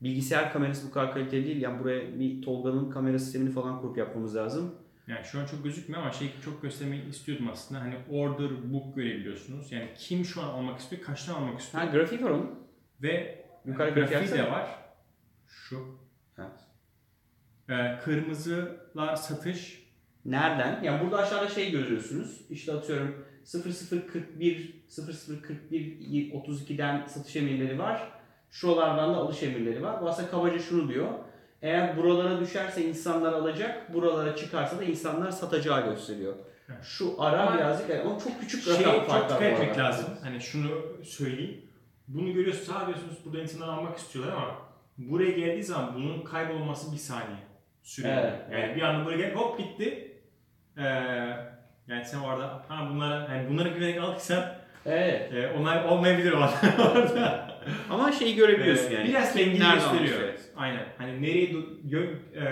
[0.00, 1.60] Bilgisayar kamerası bu kadar kaliteli değil.
[1.62, 4.74] Yani buraya bir Tolga'nın kamera sistemini falan kurup yapmamız lazım.
[5.10, 7.80] Yani şu an çok gözükmüyor ama şey çok göstermeyi istiyordum aslında.
[7.80, 9.72] Hani order book görebiliyorsunuz.
[9.72, 11.84] Yani kim şu an almak istiyor, kaçtan almak istiyor.
[11.84, 12.68] Ha grafik var onun.
[13.02, 14.68] Ve Yukarı grafiği grafik de var.
[15.46, 15.98] Şu.
[16.38, 16.60] Evet.
[17.68, 19.90] Ee, kırmızılar satış.
[20.24, 20.82] Nereden?
[20.82, 22.46] Yani burada aşağıda şey görüyorsunuz.
[22.50, 28.12] İşte atıyorum 0041 0041 32'den satış emirleri var.
[28.50, 30.02] Şuralardan da alış emirleri var.
[30.02, 31.08] Bu aslında kabaca şunu diyor.
[31.62, 36.34] Eğer buralara düşerse insanlar alacak, buralara çıkarsa da insanlar satacağı gösteriyor.
[36.68, 36.84] Evet.
[36.84, 40.06] Şu ara Ama birazcık ama çok küçük rakam çok farklar dikkat bu etmek lazım.
[40.22, 40.68] Hani şunu
[41.04, 41.60] söyleyeyim.
[42.08, 44.56] Bunu görüyorsunuz, sağ diyorsunuz burada insanlar almak istiyorlar ama
[44.98, 47.38] buraya geldiği zaman bunun kaybolması bir saniye
[47.82, 48.14] sürüyor.
[48.14, 48.76] Evet, yani evet.
[48.76, 50.12] bir anda buraya gel hop gitti.
[50.76, 50.82] Ee,
[51.86, 54.44] yani sen orada ha bunlara yani bunlara güvenerek aldıysan
[54.86, 55.32] Evet.
[55.34, 57.50] e, onlar olmayabilir o orada.
[57.90, 59.08] Ama şeyi görebiliyorsun Ee, yani.
[59.08, 59.88] Biraz nereden gösteriyor.
[59.90, 60.39] almış, evet.
[60.60, 60.86] Aynen.
[60.98, 62.44] Hani nereye do- e,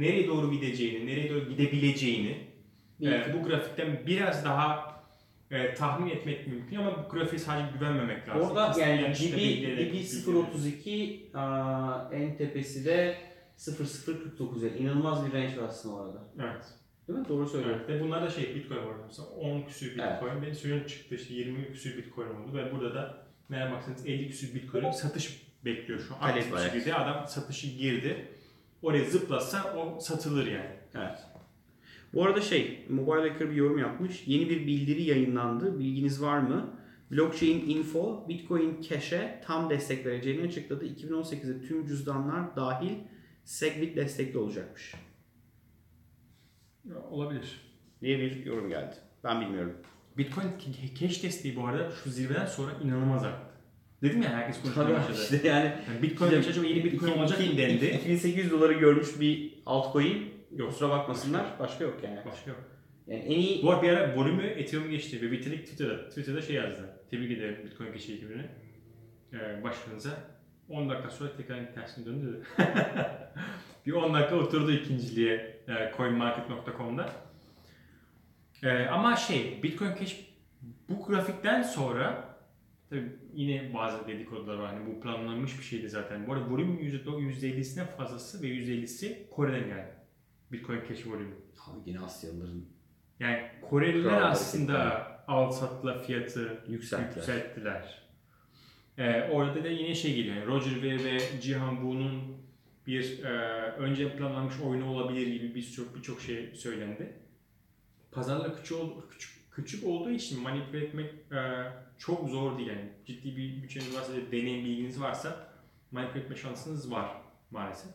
[0.00, 2.38] nereye doğru gideceğini, nereye doğru gidebileceğini
[3.02, 4.96] e, bu grafikten biraz daha
[5.50, 8.50] e, tahmin etmek mümkün ama bu grafiğe sadece güvenmemek lazım.
[8.50, 13.16] Orada Kesin yani yanlış da DB, bilgileri- DB 032 aa, en tepesi de
[13.56, 16.18] 0049 yani inanılmaz bir range var aslında orada.
[16.40, 16.64] Evet.
[17.08, 17.28] Değil mi?
[17.28, 17.80] Doğru söylüyorum.
[17.88, 18.00] evet.
[18.00, 20.42] Ve bunlar da şey Bitcoin var mesela 10 küsür Bitcoin.
[20.42, 24.54] Benim suyun çıktı işte 20 küsür Bitcoin oldu ve burada da nereye baksanız 50 küsür
[24.54, 26.20] Bitcoin satış bekliyor şu an.
[26.20, 28.28] Talep Aktif var, adam satışı girdi.
[28.82, 30.76] Oraya zıplasa o satılır yani.
[30.94, 31.18] Evet.
[32.14, 34.22] Bu arada şey, Mobile Hacker bir yorum yapmış.
[34.26, 35.78] Yeni bir bildiri yayınlandı.
[35.78, 36.80] Bilginiz var mı?
[37.10, 40.86] Blockchain Info, Bitcoin Cash'e tam destek vereceğini açıkladı.
[40.86, 42.92] 2018'de tüm cüzdanlar dahil
[43.44, 44.94] Segwit destekli olacakmış.
[47.10, 47.60] Olabilir.
[48.00, 48.96] Diye bir yorum geldi.
[49.24, 49.76] Ben bilmiyorum.
[50.18, 53.55] Bitcoin ca- cash desteği bu arada şu zirveden sonra inanılmaz arttı.
[54.02, 55.18] Dedim ya herkes konuşmaya Tabii başladı.
[55.22, 57.86] işte yani Yani Bitcoin İşte acaba yeni Bitcoin olacak mı dendi.
[57.86, 60.34] 2800 doları görmüş bir altcoin.
[60.56, 60.70] Yok.
[60.70, 61.44] Kusura bakmasınlar.
[61.58, 62.18] Başka yok yani.
[62.26, 62.60] Başka yok.
[63.06, 67.00] Yani en iyi Bu bir ara volümü Ethereum geçti ve Vitalik Twitter'da, Twitter'da şey yazdı.
[67.10, 68.48] Tebrik ederim Bitcoin Cash ekibine.
[69.32, 70.10] Ee, başkanınıza.
[70.68, 72.42] 10 dakika sonra tekrar tersine döndü
[73.86, 75.34] bir 10 dakika oturdu ikinciliğe
[75.68, 77.10] e, coinmarket.com'da.
[78.62, 80.26] Ee, ama şey Bitcoin Cash
[80.88, 82.36] bu grafikten sonra
[82.90, 84.74] tabii yine bazı dedikodular var.
[84.74, 86.26] Hani bu planlanmış bir şeydi zaten.
[86.26, 89.94] Bu arada volüm %50'sine fazlası ve %50'si Kore'den geldi.
[90.52, 91.34] Bitcoin Cash volümü.
[91.66, 92.64] Abi yine Asyalıların
[93.20, 97.16] Yani Koreliler aslında al satla fiyatı yükselttiler.
[97.16, 98.02] yükselttiler.
[98.98, 100.36] Ee, orada da yine şey geliyor.
[100.36, 102.36] Yani Roger Ver ve Cihan Wu'nun
[102.86, 103.28] bir e,
[103.78, 107.12] önce planlanmış oyunu olabilir gibi birçok birçok şey söylendi.
[108.12, 112.68] Pazarlar küçük, ol- küçük, küçük olduğu için manipüle etmek e, çok zor değil.
[112.68, 115.48] Yani ciddi bir bütçeniz varsa, deneyim bilginiz varsa
[115.90, 117.10] manipüle etme şansınız var
[117.50, 117.90] maalesef.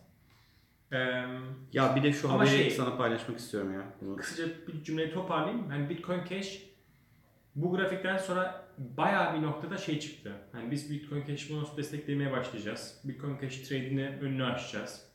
[0.91, 1.25] Eee
[1.73, 3.93] Ya bir de şu haberi şey- sana paylaşmak istiyorum ya.
[4.01, 4.15] Bunu.
[4.15, 5.69] kısaca bir cümleyi toparlayayım.
[5.69, 6.63] Hani Bitcoin Cash
[7.55, 10.31] bu grafikten sonra bayağı bir noktada şey çıktı.
[10.51, 13.01] Hani biz Bitcoin Cash bunu nasıl desteklemeye başlayacağız.
[13.03, 15.07] Bitcoin Cash trade'ini önünü açacağız.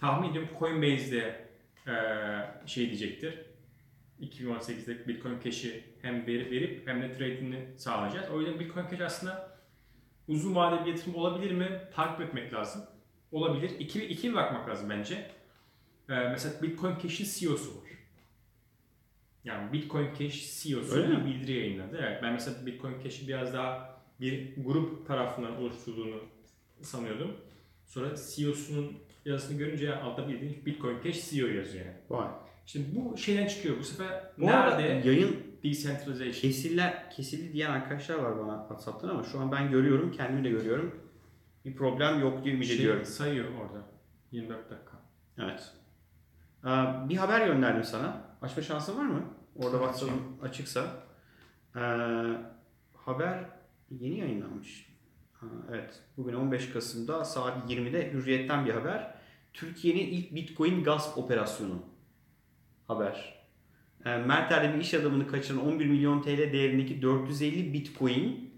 [0.00, 1.46] Tahmin ediyorum Coinbase'de
[1.86, 3.38] eee şey diyecektir.
[4.20, 8.30] 2018'de Bitcoin Cash'i hem verip, verip hem de trade'ini sağlayacağız.
[8.30, 9.58] O yüzden Bitcoin Cash aslında
[10.28, 11.80] uzun vadeli bir yatırım olabilir mi?
[11.94, 12.82] Takip etmek lazım.
[13.32, 13.70] Olabilir.
[13.78, 15.14] İki, iki bakmak lazım bence.
[16.08, 17.86] Ee, mesela Bitcoin Cash'in CEO'su var.
[19.44, 21.24] Yani Bitcoin Cash CEO'su Öyle bir mi?
[21.24, 21.98] bildiri yayınladı.
[22.02, 26.20] Evet, ben mesela Bitcoin Cash'i biraz daha bir grup tarafından oluşturduğunu
[26.82, 27.36] sanıyordum.
[27.86, 31.96] Sonra CEO'sunun yazısını görünce altta bildiğin Bitcoin Cash CEO yazıyor yani.
[32.10, 32.28] Vay.
[32.66, 33.78] Şimdi bu şeyden çıkıyor.
[33.78, 36.32] Bu sefer Bu arada nerede yayın decentralization?
[36.32, 41.00] kesiller, kesildi diyen arkadaşlar var bana WhatsApp'tan ama şu an ben görüyorum, kendimi de görüyorum.
[41.64, 43.04] Bir problem yok diye ümit Şey ediyorum.
[43.04, 43.82] sayıyor orada.
[44.32, 44.92] 24 dakika.
[45.38, 45.72] Evet.
[46.64, 46.68] Ee,
[47.08, 48.22] bir haber gönderdim sana.
[48.42, 49.22] Açma şansın var mı?
[49.56, 50.84] Orada WhatsApp'ın açıksa.
[51.76, 51.80] Ee,
[52.94, 53.44] haber
[53.90, 54.96] yeni yayınlanmış.
[55.32, 56.00] Ha, evet.
[56.16, 59.14] Bugün 15 Kasım'da saat 20'de Hürriyet'ten bir haber.
[59.52, 61.82] Türkiye'nin ilk Bitcoin gasp operasyonu.
[62.88, 63.46] Haber.
[64.04, 68.50] Ee, Merter'de bir iş adamını kaçıran 11 milyon TL değerindeki 450 Bitcoin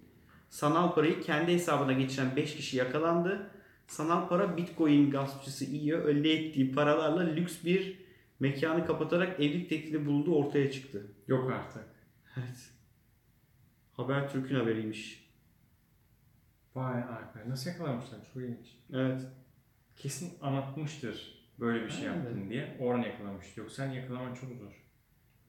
[0.49, 3.51] sanal parayı kendi hesabına geçiren 5 kişi yakalandı.
[3.87, 7.99] Sanal para Bitcoin gaspçısı İYO elde ettiği paralarla lüks bir
[8.41, 11.13] mekanı kapatarak evlilik teklifi bulduğu ortaya çıktı.
[11.27, 11.85] Yok artık.
[12.37, 12.71] Evet.
[13.93, 15.31] Habertürk'ün haberiymiş.
[16.75, 18.19] Vay arkadaş nasıl yakalamışlar?
[18.35, 18.77] Çok ilginç.
[18.93, 19.23] Evet.
[19.97, 22.17] Kesin anlatmıştır böyle bir şey Evet.
[22.17, 22.77] yaptın diye.
[22.81, 23.57] Oradan yakalamış.
[23.57, 24.85] Yoksa yakalaman çok zor.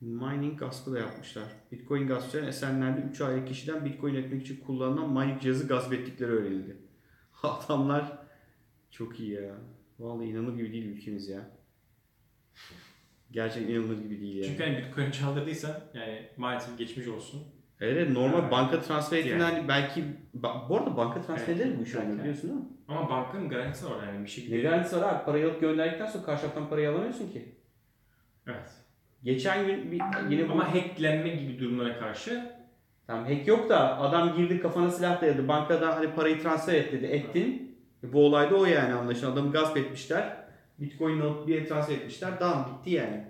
[0.01, 1.43] Mining gaspı da yapmışlar.
[1.71, 6.77] Bitcoin gaspçılar Esenler'de 3 aylık kişiden Bitcoin etmek için kullanılan mining cihazı gasp ettikleri öğrenildi.
[7.43, 8.17] Adamlar
[8.91, 9.55] çok iyi ya.
[9.99, 11.49] Vallahi inanılır gibi değil ülkemiz ya.
[13.31, 14.43] Gerçekten inanılır gibi değil ya.
[14.43, 17.43] Çünkü hani Bitcoin çaldırdıysan yani maalesef geçmiş olsun.
[17.79, 18.51] Evet normal Evet.
[18.51, 19.25] banka transfer Yani.
[19.27, 20.03] ettiğinde hani belki
[20.41, 21.79] ba- bu arada banka transferleri Evet.
[21.79, 22.19] bu iş Evet.
[22.19, 22.65] biliyorsun değil mi?
[22.89, 24.57] Ama bankanın garantisi var yani bir şekilde.
[24.57, 25.25] Ne garantisi var abi?
[25.25, 27.55] Parayı alıp gönderdikten sonra karşı taraftan parayı alamıyorsun ki.
[28.47, 28.71] Evet.
[29.23, 30.51] Geçen gün bir, yine bu...
[30.51, 32.59] Ama hacklenme gibi durumlara karşı
[33.07, 35.47] Tamam hack yok da adam girdi kafana silah dayadı.
[35.47, 37.05] Bankada hani parayı transfer et dedi.
[37.05, 37.77] Ettin.
[38.03, 39.31] E, Bu olay da o yani anlaşılan.
[39.31, 40.37] Adamı gasp etmişler.
[40.79, 42.39] Bitcoin alıp bir yere transfer etmişler.
[42.39, 43.25] Dam bitti yani.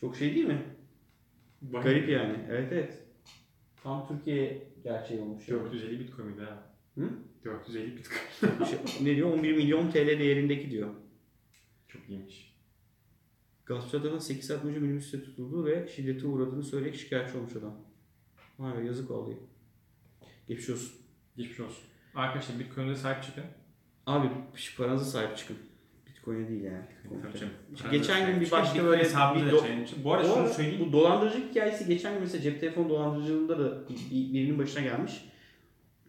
[0.00, 0.62] Çok şey değil mi?
[1.62, 2.34] Garip yani.
[2.50, 3.02] Evet evet.
[3.82, 5.48] Tam Türkiye gerçeği olmuş.
[5.48, 5.60] yani.
[5.64, 6.65] 450 Bitcoin miydi ha?
[6.96, 7.10] Hı?
[7.44, 8.64] 450 Bitcoin.
[8.64, 9.32] Şey, ne diyor?
[9.32, 10.88] 11 milyon TL değerindeki diyor.
[11.88, 12.56] Çok iyiymiş.
[13.66, 17.74] Gaspçı adamın 8 saat önce minibüste tutuldu ve şiddete uğradığını söyleyerek şikayetçi olmuş adam.
[18.58, 19.36] Vay be yazık vallahi.
[20.48, 20.92] Geçmiş olsun.
[21.36, 21.84] Geçmiş olsun.
[22.14, 23.44] Arkadaşlar Bitcoin'e sahip çıkın.
[24.06, 24.28] Abi
[24.76, 25.56] paranıza sahip çıkın.
[26.06, 26.84] Bitcoin'e değil yani.
[27.22, 29.08] Tabii geçen gün bir başka böyle bir
[29.52, 30.04] do-.
[30.04, 30.86] Bu arada şunu söyleyeyim.
[30.88, 35.24] Bu dolandırıcılık hikayesi geçen gün mesela cep telefonu dolandırıcılığında da bir- birinin başına gelmiş.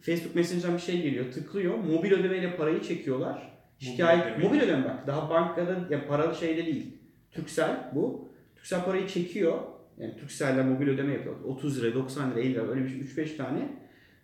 [0.00, 1.74] Facebook Messenger'dan bir şey geliyor, tıklıyor.
[1.74, 3.58] Mobil ödemeyle parayı çekiyorlar.
[3.78, 4.44] Şikayet ödeme.
[4.44, 5.06] mobil ödeme bak.
[5.06, 6.98] Daha bankada ya paralı şeyde değil.
[7.32, 8.28] Turkcell bu.
[8.56, 9.58] Turkcell parayı çekiyor.
[9.98, 11.34] Yani Turkcell'le mobil ödeme yapıyor.
[11.44, 13.68] 30 lira, 90 lira, 50 lira öyle bir şey 3-5 tane.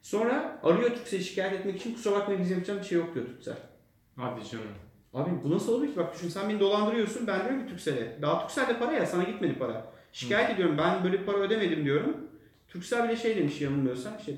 [0.02, 3.56] Sonra arıyor Turkcell'i şikayet etmek için kusura bakmayın bizim yapacağım bir şey yok diyor Turkcell.
[4.16, 4.64] Hadi canım.
[5.14, 5.96] Abi bu nasıl olur ki?
[5.96, 7.26] Bak düşün sen beni dolandırıyorsun.
[7.26, 8.18] Ben diyorum ki Turkcell'e.
[8.22, 9.92] Daha Turkcell'de para ya sana gitmedi para.
[10.12, 12.16] Şikayet ediyorum ben böyle para ödemedim diyorum.
[12.68, 14.32] Turkcell bile şey demiş yanılmıyorsam işte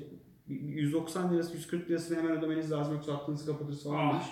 [0.47, 4.13] 190 lirası 140 lirasını hemen ödemeniz lazım yoksa aklınızı kapatırız falan Ah.
[4.13, 4.27] demiş.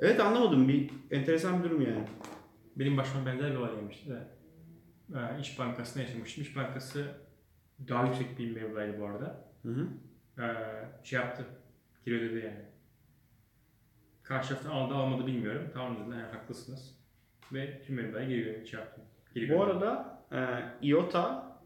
[0.00, 2.04] Evet anlamadım bir enteresan bir durum yani.
[2.76, 4.28] Benim başıma benzer bir olay gelmişti de.
[5.14, 6.42] Ee, İş Bankası'nda yaşamıştım.
[6.42, 7.06] İş Bankası
[7.88, 9.44] daha yüksek bir mevlaydı bu arada.
[9.62, 9.88] Hı hı.
[10.42, 10.54] Ee,
[11.04, 11.44] şey yaptı.
[12.04, 12.64] Geri ödedi yani.
[14.22, 15.70] Karşı taraftan aldı almadı bilmiyorum.
[15.74, 16.98] Tamam dediler yani haklısınız.
[17.52, 18.68] Ve tüm mevlayı geri ödedi.
[18.68, 19.04] Şey yaptım.
[19.34, 20.38] Geri Bu arada e,
[20.88, 21.56] IOTA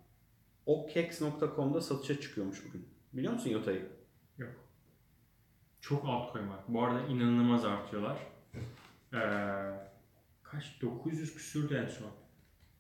[0.67, 2.89] OKEx.com'da satışa çıkıyormuş bugün.
[3.13, 3.89] Biliyor musun IOTA'yı?
[4.39, 4.51] Yok.
[5.81, 6.61] Çok altcoin var.
[6.69, 8.19] Bu arada inanılmaz artıyorlar.
[9.15, 9.19] Ee,
[10.43, 10.83] kaç?
[10.83, 12.11] 900 küsürdü en son.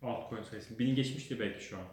[0.03, 0.79] Altcoin sayısı.
[0.79, 1.85] Bini geçmişti belki şu an.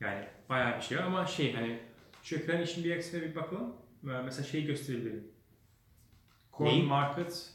[0.00, 1.80] Yani bayağı bir şey var ama şey hani
[2.22, 3.76] şu ekranın işin bir aksine bir bakalım.
[4.04, 5.32] Ee, Mesela şeyi gösterebilirim.
[6.52, 6.82] Coin Neyi?
[6.82, 7.50] Market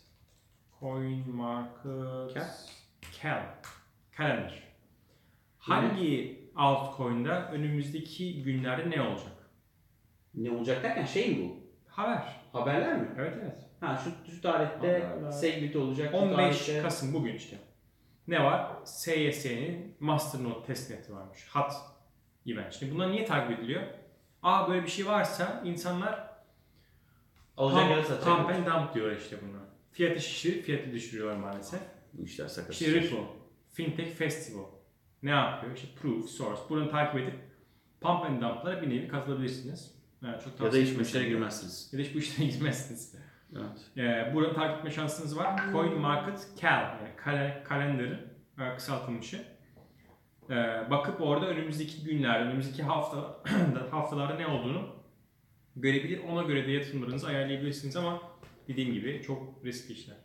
[0.79, 2.49] Coin Market Cal?
[3.21, 3.55] Cal
[4.17, 4.63] Calendar.
[5.57, 9.31] Hangi altcoin'da önümüzdeki günlerde ne olacak?
[10.33, 11.55] Ne olacak derken şey mi bu?
[11.87, 12.41] Haber.
[12.53, 13.07] Haberler mi?
[13.17, 13.57] Evet evet.
[13.79, 15.31] Ha şu, şu tarihte Haberler.
[15.31, 16.11] segment olacak.
[16.11, 17.57] şu 15 tarihte- Kasım bugün işte.
[18.27, 18.71] Ne var?
[18.85, 21.47] SYS'nin Masternode testneti varmış.
[21.53, 21.71] Hot
[22.47, 22.73] event.
[22.73, 23.81] Şimdi bunlar niye takip ediliyor?
[24.43, 26.27] Aa böyle bir şey varsa insanlar
[27.57, 28.37] Alacak pump, satacak.
[28.37, 29.59] pump and dump diyorlar işte buna.
[29.91, 31.79] Fiyatı şişirip fiyatı düşürüyorlar maalesef.
[32.13, 32.71] Bu işler sakat.
[32.73, 33.23] İşte Ripple,
[33.73, 34.63] Fintech Festival
[35.23, 35.75] ne yapıyor?
[35.75, 36.61] İşte Proof, Source.
[36.69, 37.35] Bunu takip edip
[38.01, 39.97] pump and dump'lara bir nevi katılabilirsiniz.
[40.23, 40.99] Yani çok Ya da hiç etmem.
[40.99, 41.89] müşteri girmezsiniz.
[41.93, 43.15] Ya da hiç bu işlere girmezsiniz.
[43.55, 43.97] Evet.
[43.97, 45.59] Ee, burada takip etme şansınız var.
[45.71, 49.43] Coin Market Cal, yani kale, kalendarı e, kısaltılmışı.
[50.49, 50.53] Ee,
[50.91, 53.43] bakıp orada önümüzdeki günlerde, önümüzdeki hafta
[53.91, 54.87] haftalarda ne olduğunu
[55.75, 56.21] görebilir.
[56.29, 58.21] Ona göre de yatırımlarınızı ayarlayabilirsiniz ama
[58.67, 60.15] dediğim gibi çok riskli işler.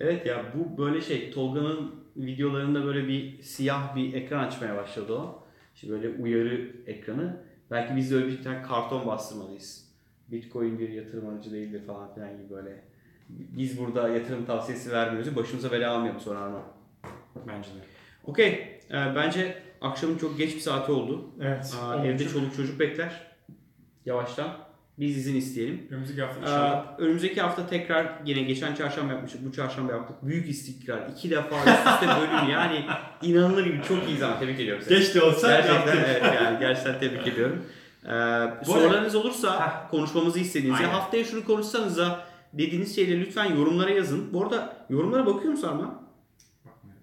[0.00, 5.42] Evet ya bu böyle şey Tolga'nın videolarında böyle bir siyah bir ekran açmaya başladı o.
[5.74, 7.36] İşte böyle uyarı ekranı.
[7.70, 9.88] Belki biz de öyle bir tane karton bastırmalıyız.
[10.28, 12.84] Bitcoin bir yatırım aracı değildir falan filan gibi böyle.
[13.28, 15.36] Biz burada yatırım tavsiyesi vermiyoruz.
[15.36, 16.62] Başımıza bela almayalım sonra Arman.
[17.46, 17.78] Bence de.
[18.24, 18.48] Okey.
[18.90, 21.30] Ee, bence akşamın çok geç bir saati oldu.
[21.40, 21.76] Evet.
[21.82, 23.36] Aa, evde çoluk çocuk bekler.
[24.06, 24.67] Yavaştan.
[25.00, 25.86] Biz izin isteyelim.
[25.90, 29.44] Önümüzdeki hafta Ee, önümüzdeki hafta tekrar yine geçen çarşamba yapmıştık.
[29.44, 30.16] Bu çarşamba yaptık.
[30.22, 31.08] Büyük istikrar.
[31.16, 32.84] iki defa üst üste bölüm yani
[33.22, 34.38] inanılır gibi çok iyi zaman.
[34.38, 34.98] Tebrik ediyorum seni.
[34.98, 37.64] Geç de olsa Gerçekten evet yani gerçekten tebrik ediyorum.
[38.04, 39.90] Ee, sorularınız olursa Heh.
[39.90, 42.20] konuşmamızı istediğiniz ya haftaya şunu konuşsanız da
[42.52, 44.32] dediğiniz şeyleri lütfen yorumlara yazın.
[44.32, 46.02] Bu arada yorumlara bakıyor musun Arman?
[46.64, 47.02] Bakmıyorum.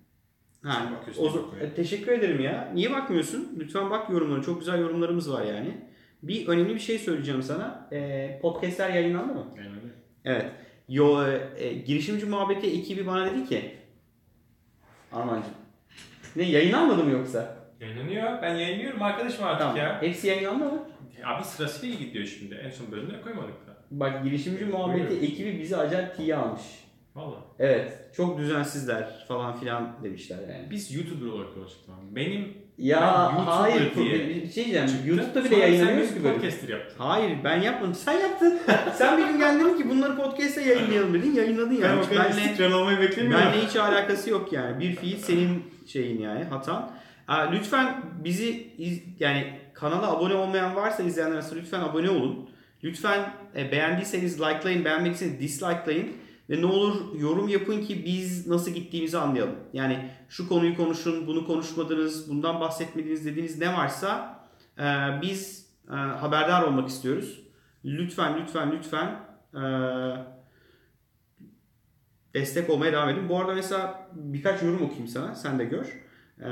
[0.63, 2.71] Ha, o e, teşekkür ederim ya.
[2.73, 3.57] Niye bakmıyorsun?
[3.59, 4.41] Lütfen bak yorumlara.
[4.41, 5.85] Çok güzel yorumlarımız var yani.
[6.27, 7.87] Bir önemli bir şey söyleyeceğim sana.
[7.91, 9.45] Ee, podcastler yayınlandı mı?
[9.57, 9.69] Öyle.
[10.25, 10.45] Evet.
[10.89, 13.71] Yo, e, girişimci muhabbeti ekibi bana dedi ki
[15.11, 15.53] Armancığım.
[16.35, 17.57] Ne yayınlanmadı mı yoksa?
[17.81, 18.41] Yayınlanıyor.
[18.41, 19.77] Ben yayınlıyorum arkadaşım artık Tamam.
[19.77, 20.01] ya.
[20.01, 20.79] Hepsi yayınlandı mı?
[21.25, 22.55] Abi sırasıyla gidiyor şimdi.
[22.55, 23.75] En son bölümleri koymadık da.
[23.91, 25.25] Bak girişimci muhabbeti Buyurun.
[25.25, 26.61] ekibi bizi acayip tiye almış.
[27.15, 27.37] Valla.
[27.59, 27.93] Evet.
[28.17, 30.67] Çok düzensizler falan filan demişler yani.
[30.71, 31.57] Biz YouTuber olarak
[31.93, 32.15] abi.
[32.15, 33.95] Benim Ya Ben hayır.
[33.95, 34.87] diye Bir şey diyeceğim.
[34.87, 35.09] çıktı.
[35.09, 36.35] YouTube'da bile sen ki böyle.
[36.35, 36.95] podcaster yaptın.
[36.97, 37.95] Hayır ben yapmadım.
[37.95, 38.59] Sen yaptın.
[38.95, 41.33] Sen bir gün geldin ki bunları podcast'te yayınlayalım dedin.
[41.33, 42.01] Yayınladın yani.
[42.11, 42.99] Benle, olmayı
[43.31, 44.79] benle hiç alakası yok yani.
[44.79, 46.91] Bir fiil senin şeyin yani hatan.
[47.27, 52.49] Aa, lütfen bizi iz- yani kanala abone olmayan varsa izleyenler arasında lütfen abone olun.
[52.83, 53.19] Lütfen
[53.55, 56.07] e, beğendiyseniz likelayın, beğenmediyseniz dislikelayın.
[56.49, 59.55] Ve ne olur yorum yapın ki biz nasıl gittiğimizi anlayalım.
[59.73, 64.39] Yani şu konuyu konuşun, bunu konuşmadınız, bundan bahsetmediniz dediğiniz ne varsa
[64.79, 64.83] e,
[65.21, 67.41] biz e, haberdar olmak istiyoruz.
[67.85, 69.19] Lütfen, lütfen, lütfen
[69.53, 69.63] e,
[72.33, 73.29] destek olmaya devam edin.
[73.29, 76.05] Bu arada mesela birkaç yorum okuyayım sana, sen de gör.
[76.41, 76.47] E,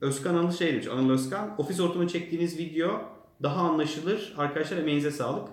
[0.00, 3.00] Özkan Anıl şey demiş, Anıl Özkan, ofis ortamı çektiğiniz video
[3.42, 4.34] daha anlaşılır.
[4.36, 5.48] Arkadaşlar emeğinize sağlık.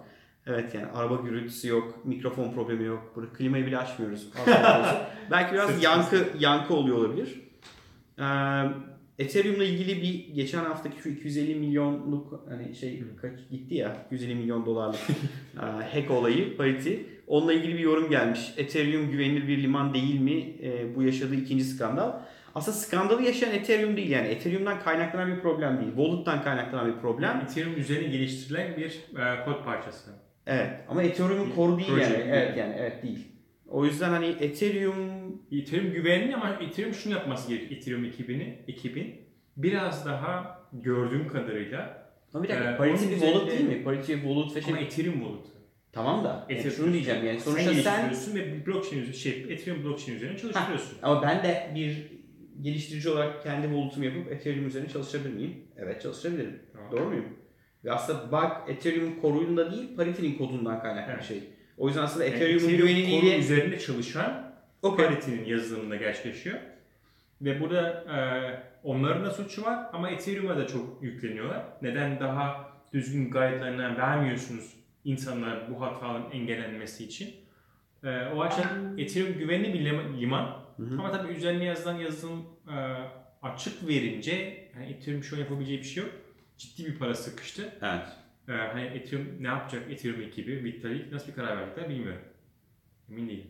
[0.47, 3.11] Evet yani araba gürültüsü yok, mikrofon problemi yok.
[3.15, 4.29] Burada klimayı bile açmıyoruz.
[5.31, 7.41] Belki biraz yankı yankı oluyor olabilir.
[8.19, 8.23] Ee,
[9.19, 14.65] Ethereum'la ilgili bir geçen haftaki şu 250 milyonluk hani şey kaç gitti ya 250 milyon
[14.65, 14.99] dolarlık
[15.55, 16.95] e, hack olayı parity.
[17.27, 18.53] Onunla ilgili bir yorum gelmiş.
[18.57, 20.55] Ethereum güvenilir bir liman değil mi?
[20.63, 22.11] E, bu yaşadığı ikinci skandal.
[22.55, 24.27] Aslında skandalı yaşayan Ethereum değil yani.
[24.27, 25.91] Ethereum'dan kaynaklanan bir problem değil.
[25.95, 27.41] Wallet'tan kaynaklanan bir problem.
[27.45, 30.24] Ethereum üzerine geliştirilen bir e, kod parçası.
[30.47, 30.69] Evet.
[30.89, 32.01] Ama Ethereum'un core değil yani.
[32.13, 32.25] değil.
[32.29, 33.27] Evet yani evet değil.
[33.67, 34.95] O yüzden hani Ethereum
[35.51, 37.81] Ethereum güvenli ama Ethereum şunu yapması gerekiyor.
[37.81, 39.15] Ethereum ekibini, ekibin
[39.57, 43.83] biraz daha gördüğüm kadarıyla ama bir dakika Ee, Parity bir wallet değil mi?
[43.83, 44.73] Parity bir wallet ve şey.
[44.73, 45.49] ama Ethereum wallet'ı.
[45.91, 46.75] Tamam da yani Ethereum.
[46.77, 50.97] şunu diyeceğim yani sonuçta sen geliştiriyorsun ve blockchain şey, Ethereum blockchain üzerine çalıştırıyorsun.
[51.01, 52.11] ama ben de bir
[52.61, 55.53] geliştirici olarak kendi wallet'ımı yapıp Ethereum üzerine çalışabilir miyim?
[55.77, 56.59] Evet çalışabilirim.
[56.73, 56.91] Tamam.
[56.91, 57.25] Doğru muyum?
[57.85, 61.27] Ve aslında bug Ethereum koruyunda değil Parity'nin kodundan kaynaklanan Evet.
[61.27, 61.43] şey.
[61.77, 65.05] O yüzden aslında Yani Ethereum'un Ethereum güveniliğiyle üzerinde çalışan Okey.
[65.05, 66.57] Parity'nin yazılımında gerçekleşiyor.
[67.41, 68.17] Ve burada e,
[68.87, 71.63] onların da suçu var ama Ethereum'a da çok yükleniyorlar.
[71.81, 74.73] Neden daha düzgün guide'larına vermiyorsunuz
[75.05, 77.35] insanlar bu hataların engellenmesi için?
[78.03, 80.59] E, o açıdan Ethereum güvenli bir lima- liman.
[80.77, 80.93] Hı hı.
[80.99, 82.75] Ama tabii üzerine yazılan yazılım e,
[83.41, 84.33] açık verince
[84.75, 86.11] yani Ethereum şu an yapabileceği bir şey yok.
[86.57, 87.73] Ciddi bir para sıkıştı.
[87.81, 88.07] Evet.
[88.47, 92.21] E, hani Ethereum ne yapacak Ethereum ekibi, Vitalik nasıl bir karar verdikler bilmiyorum.
[93.09, 93.47] Emin değilim.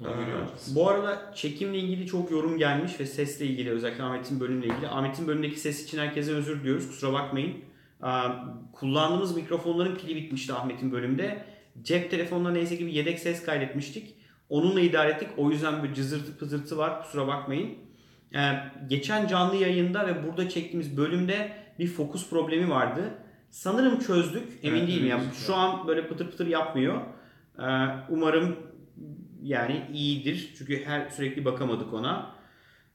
[0.00, 0.72] Onu olacağız.
[0.74, 4.88] Bu arada çekimle ilgili çok yorum gelmiş ve sesle ilgili özellikle Ahmet'in bölümüyle ilgili.
[4.88, 6.86] Ahmet'in bölümündeki ses için herkese özür diliyoruz.
[6.88, 7.56] Kusura bakmayın.
[8.02, 8.30] Aa,
[8.72, 11.44] Kullandığımız mikrofonların pili bitmişti Ahmet'in bölümde.
[11.82, 14.14] Cep telefonuna neyse ki bir yedek ses kaydetmiştik.
[14.48, 15.28] Onunla idare ettik.
[15.36, 17.02] O yüzden bir cızırtı pızırtı var.
[17.02, 17.74] Kusura bakmayın.
[18.34, 18.52] Ee,
[18.88, 23.14] geçen canlı yayında ve burada çektiğimiz bölümde bir fokus problemi vardı.
[23.50, 24.48] Sanırım çözdük.
[24.62, 25.06] Emin Evet, değilim.
[25.06, 27.00] Yani şu an böyle pıtır pıtır yapmıyor.
[27.58, 27.62] Ee,
[28.08, 28.56] umarım
[29.42, 30.54] yani iyidir.
[30.58, 32.30] Çünkü her sürekli bakamadık ona.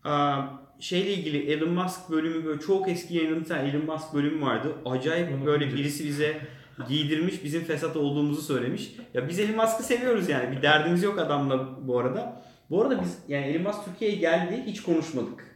[0.03, 0.41] Aa,
[0.79, 4.75] şeyle ilgili Elon Musk bölümü böyle çok eski tane Elon Musk bölümü vardı.
[4.85, 6.41] Acayip böyle birisi bize
[6.89, 8.95] giydirmiş, bizim fesat olduğumuzu söylemiş.
[9.13, 10.57] Ya biz Elon Musk'ı seviyoruz yani.
[10.57, 12.43] Bir derdimiz yok adamla bu arada.
[12.69, 15.52] Bu arada biz yani Elon Musk Türkiye'ye geldi hiç konuşmadık.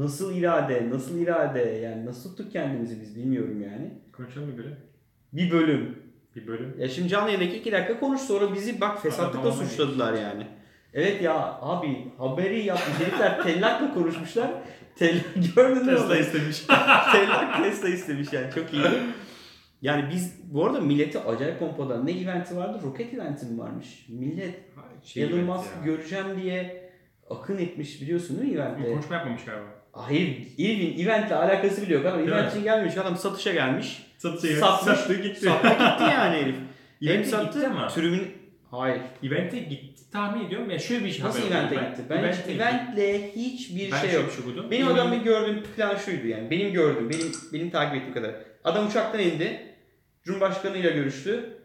[0.00, 3.90] Nasıl irade, nasıl irade yani nasıl tuttuk kendimizi biz bilmiyorum yani.
[4.12, 4.76] Konuşalım bir bölüm.
[5.32, 5.98] Bir bölüm.
[6.36, 6.74] Bir bölüm.
[6.78, 10.46] Ya şimdi canlı yayındaki iki dakika konuş sonra bizi bak fesatlıkla Adam suçladılar yani.
[10.94, 14.50] Evet ya abi haberi yapmış herifler tellakla konuşmuşlar.
[14.96, 15.24] Tellak
[15.56, 15.94] gördün mü?
[15.94, 16.60] Tesla istemiş.
[17.12, 18.82] tellak Tesla istemiş yani çok iyi.
[19.82, 22.80] Yani biz bu arada milleti acayip pompada ne eventi vardı?
[22.84, 24.06] Roket eventi mi varmış?
[24.08, 24.54] Millet
[25.04, 26.90] Şey Elon Musk göreceğim diye
[27.30, 28.92] akın etmiş biliyorsun değil mi eventte?
[28.92, 29.79] konuşma yapmamış galiba.
[29.92, 32.18] Hayır, Irving eventle alakası bile yok adam.
[32.18, 32.50] Değil Event mi?
[32.50, 34.02] için gelmiş adam satışa gelmiş.
[34.18, 34.98] Satışa Satmış.
[34.98, 35.40] sattı gitti.
[35.40, 36.54] Sattı gitti yani herif.
[37.00, 37.88] Hem Event'e gitti sattı ama.
[37.88, 38.22] türümün...
[38.70, 39.00] Hayır.
[39.22, 40.70] Event'e gitti tahmin ediyorum.
[40.70, 42.02] Ya şöyle bir şey Nasıl haber event'e okudum gitti?
[42.10, 44.32] Ben hiç Event'e eventle hiçbir Ben şey yok.
[44.32, 44.70] şey okudum.
[44.70, 46.50] Benim adamın gördüğüm plan şuydu yani.
[46.50, 48.30] Benim gördüğüm, benim benim takip ettiğim kadar.
[48.64, 49.60] Adam uçaktan indi.
[50.24, 51.56] Cumhurbaşkanıyla görüştü.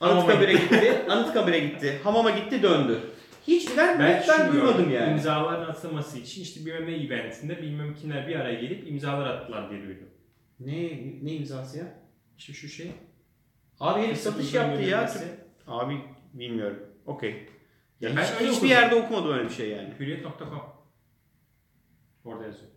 [0.00, 0.92] Hamama Anıtkabir'e gitti.
[1.08, 2.00] Anıtkabir'e gitti.
[2.04, 3.00] Hamama gitti döndü.
[3.46, 5.12] Hiç Ben, ben, ben şunu duymadım yani.
[5.12, 9.82] İmzaların atılması için işte bir ne eventinde bilmem kimler bir araya gelip imzalar attılar diye
[9.82, 10.08] duydum.
[10.60, 10.76] Ne
[11.22, 11.84] ne imzası ya?
[12.38, 12.90] İşte şu şey.
[13.80, 15.10] Abi herif satış yaptı ya.
[15.66, 15.96] Abi
[16.34, 16.78] bilmiyorum.
[17.06, 17.46] Okey.
[18.00, 18.68] Ya Ben hiç, hiçbir okudum.
[18.68, 19.94] yerde okumadım öyle bir şey yani.
[20.00, 20.62] Hürriyet.com
[22.24, 22.70] Orada yazıyor.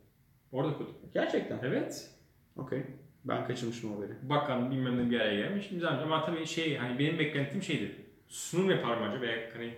[0.51, 0.95] Orada okudum.
[1.13, 1.59] Gerçekten.
[1.63, 2.09] Evet.
[2.57, 2.83] Okey.
[3.25, 4.29] Ben kaçırmışım o haberi.
[4.29, 6.03] Bakan bilmem ne bir araya gelmiş imzalamış.
[6.03, 7.95] Ama tabii şey hani benim beklentim şeydi.
[8.27, 9.21] Sunum yapar mı acaba?
[9.21, 9.73] Veya hani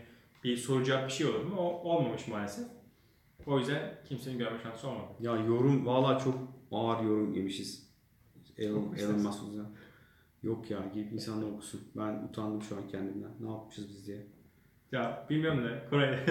[0.46, 1.56] bir soru cevap bir şey olur mu?
[1.58, 2.68] O olmamış maalesef.
[3.46, 5.08] O yüzden kimsenin görme şansı olmadı.
[5.20, 6.36] Ya yorum valla çok
[6.72, 7.89] ağır yorum yemişiz.
[8.58, 9.70] Elon, Elon Musk yüzünden.
[10.43, 11.82] Yok ya gidip insanlar okusun.
[11.96, 13.32] Ben utandım şu an kendimden.
[13.39, 14.28] Ne yapmışız biz diye.
[14.91, 16.20] Ya bilmiyorum da Koray.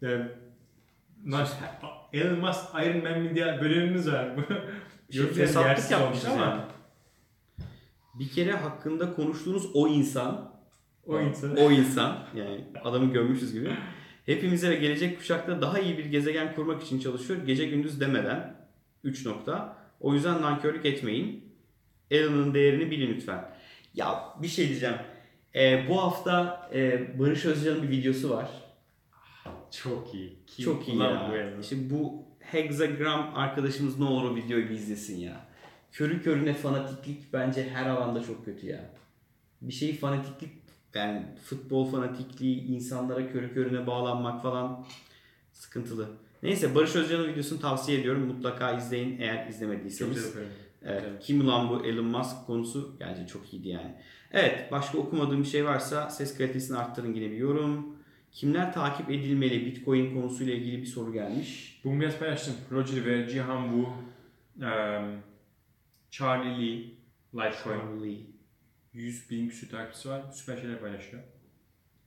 [0.00, 0.28] Yani,
[2.12, 4.36] Elon Musk Iron Man mi diye bölümümüz var.
[5.10, 6.44] Yersiz yapmışız olmuş ama.
[6.44, 6.62] yani.
[8.14, 10.53] Bir kere hakkında konuştuğunuz o insan
[11.06, 11.56] O insan.
[11.56, 13.70] O insan yani adamı görmüşüz gibi.
[14.26, 17.46] Hepimize ve gelecek kuşakta daha iyi bir gezegen kurmak için çalışıyor.
[17.46, 18.56] Gece gündüz demeden
[19.04, 19.76] 3 nokta.
[20.00, 21.54] O yüzden nankörlük etmeyin.
[22.10, 23.54] Elon'un değerini bilin lütfen.
[23.94, 24.96] Ya bir şey diyeceğim.
[25.54, 28.48] Ee, bu hafta e, Barış Özcan'ın bir videosu var.
[29.70, 30.38] Çok iyi.
[30.46, 31.30] Kim Çok iyi ya.
[31.56, 31.60] Bu?
[31.60, 35.46] İşte bu Hexagram arkadaşımız ne olur o videoyu bir izlesin ya.
[35.92, 38.90] Körü körüne fanatiklik bence her alanda çok kötü ya.
[39.60, 40.63] Bir şey fanatiklik
[40.94, 44.86] yani futbol fanatikliği insanlara körü körüne bağlanmak falan
[45.52, 46.08] sıkıntılı.
[46.42, 48.26] Neyse Barış Özcan'ın videosunu tavsiye ediyorum.
[48.26, 50.36] Mutlaka izleyin eğer Çok izlemediyseniz.
[50.36, 50.48] bölüm.
[50.82, 51.22] Evet, Evet.
[51.22, 53.94] kim ulan bu Elon Musk konusu bence çok iyiydi yani.
[54.32, 57.96] Evet başka okumadığım bir şey varsa ses kalitesini arttırın yine bir yorum.
[58.32, 61.80] Kimler takip edilmeli Bitcoin konusuyla ilgili bir soru gelmiş.
[61.84, 62.54] Bunu biraz paylaştım.
[62.72, 63.86] Roger ve Cihan Wu,
[64.66, 65.14] um,
[66.10, 66.84] Charlie Lee,
[67.34, 67.78] Litecoin.
[67.80, 68.33] Charlie.
[68.94, 70.22] 100 bin küsur takipçisi var.
[70.32, 71.22] Süper şeyler paylaşıyor.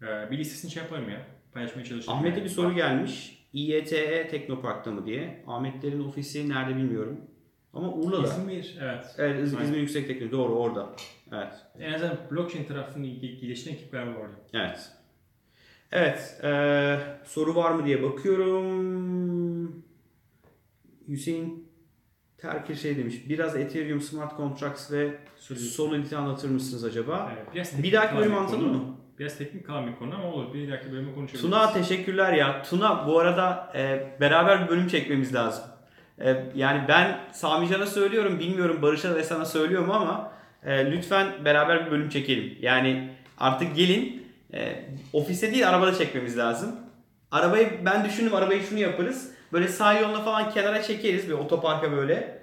[0.02, 1.26] Ee, bir listesini şey yaparım ya.
[1.54, 2.14] Paylaşmaya çalışırım.
[2.18, 3.46] Ahmet'e bir soru gelmiş.
[3.54, 5.44] İETE Teknopark'ta mı diye.
[5.48, 7.22] Ahmetlerin ofisi nerede bilmiyorum.
[7.74, 8.28] Ama Urla'da.
[8.28, 9.06] İzmir, evet.
[9.18, 9.66] Evet İz- Aynen.
[9.66, 10.32] İzmir Yüksek Teknoloji.
[10.32, 10.90] Doğru orada.
[11.32, 11.54] Evet.
[11.80, 14.36] En azından blockchain tarafını ge- geliştiren ekipler var orada.
[14.54, 14.92] Evet.
[15.92, 16.40] Evet.
[16.44, 19.84] eee, soru var mı diye bakıyorum.
[21.08, 21.68] Hüseyin
[22.38, 23.16] Terkir şey demiş.
[23.30, 26.16] Biraz Ethereum Smart Contracts ve Solidity.
[26.16, 27.32] Anlatır mısınız acaba?
[27.36, 28.98] Evet, biraz Bir dahaki bölüm anlatalım mı?
[29.20, 30.54] Biraz teknik kalan bir konu ama olur.
[30.54, 31.42] Bir dahaki bölümde konuşabiliriz.
[31.42, 32.64] Tuna teşekkürler ya.
[32.64, 35.64] Tuna bu arada e, beraber bir bölüm çekmemiz lazım.
[36.20, 40.32] E, yani ben Sami Can'a söylüyorum, bilmiyorum Barış'a ve sana söylüyorum ama
[40.64, 42.58] e, lütfen beraber bir bölüm çekelim.
[42.62, 44.24] Yani artık gelin
[44.54, 46.76] e, ofiste değil arabada çekmemiz lazım.
[47.32, 49.37] Arabayı ben düşündüm arabayı şunu yaparız.
[49.54, 52.38] Böyle sağ yoluna falan kenara çekeriz bir otoparka böyle.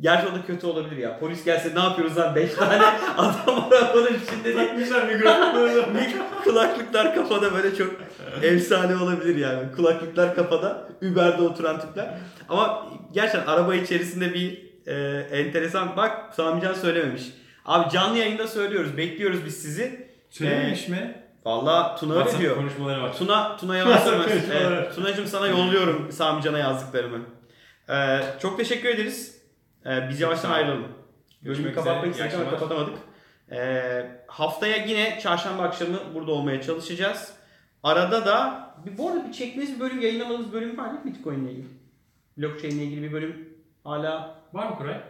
[0.00, 1.18] Gerçi o da kötü olabilir ya.
[1.18, 2.82] Polis gelse ne yapıyoruz lan 5 tane
[3.16, 4.66] adam arabanın içinde diye.
[4.66, 5.78] Takmışlar mikrofonları.
[5.80, 7.94] Mik- kulaklıklar kafada böyle çok
[8.42, 9.72] efsane olabilir yani.
[9.76, 12.14] Kulaklıklar kafada, Uber'de oturan tipler.
[12.48, 17.22] Ama gerçekten araba içerisinde bir e, enteresan bak Samican söylememiş.
[17.64, 18.96] Abi canlı yayında söylüyoruz.
[18.96, 20.06] Bekliyoruz biz sizi.
[20.30, 21.14] Söylememiş mi?
[21.46, 22.56] Vallahi Tuna öyle diyor.
[22.56, 23.16] konuşmaları var.
[23.18, 23.98] Tuna Tuna yalan.
[24.04, 24.40] Konuşmaları.
[24.50, 27.18] evet, Tunacığım sana yolluyorum Samican'a yazdıklarımı.
[27.90, 29.42] Ee, çok teşekkür ederiz.
[29.86, 30.88] Ee, biz yavaştan ayrılalım.
[31.44, 32.94] Bölümü kapatmak istedik ama kapatamadık.
[33.52, 37.32] Ee, haftaya yine çarşamba akşamı burada olmaya çalışacağız.
[37.82, 41.50] Arada da bir, bu arada bir çektiğiniz bir bölüm, yayınlamadığınız bölüm var mi Bitcoin ile
[41.52, 41.66] ilgili?
[42.38, 43.48] Blockchain ile ilgili bir bölüm
[43.84, 45.00] hala Var mı Koray?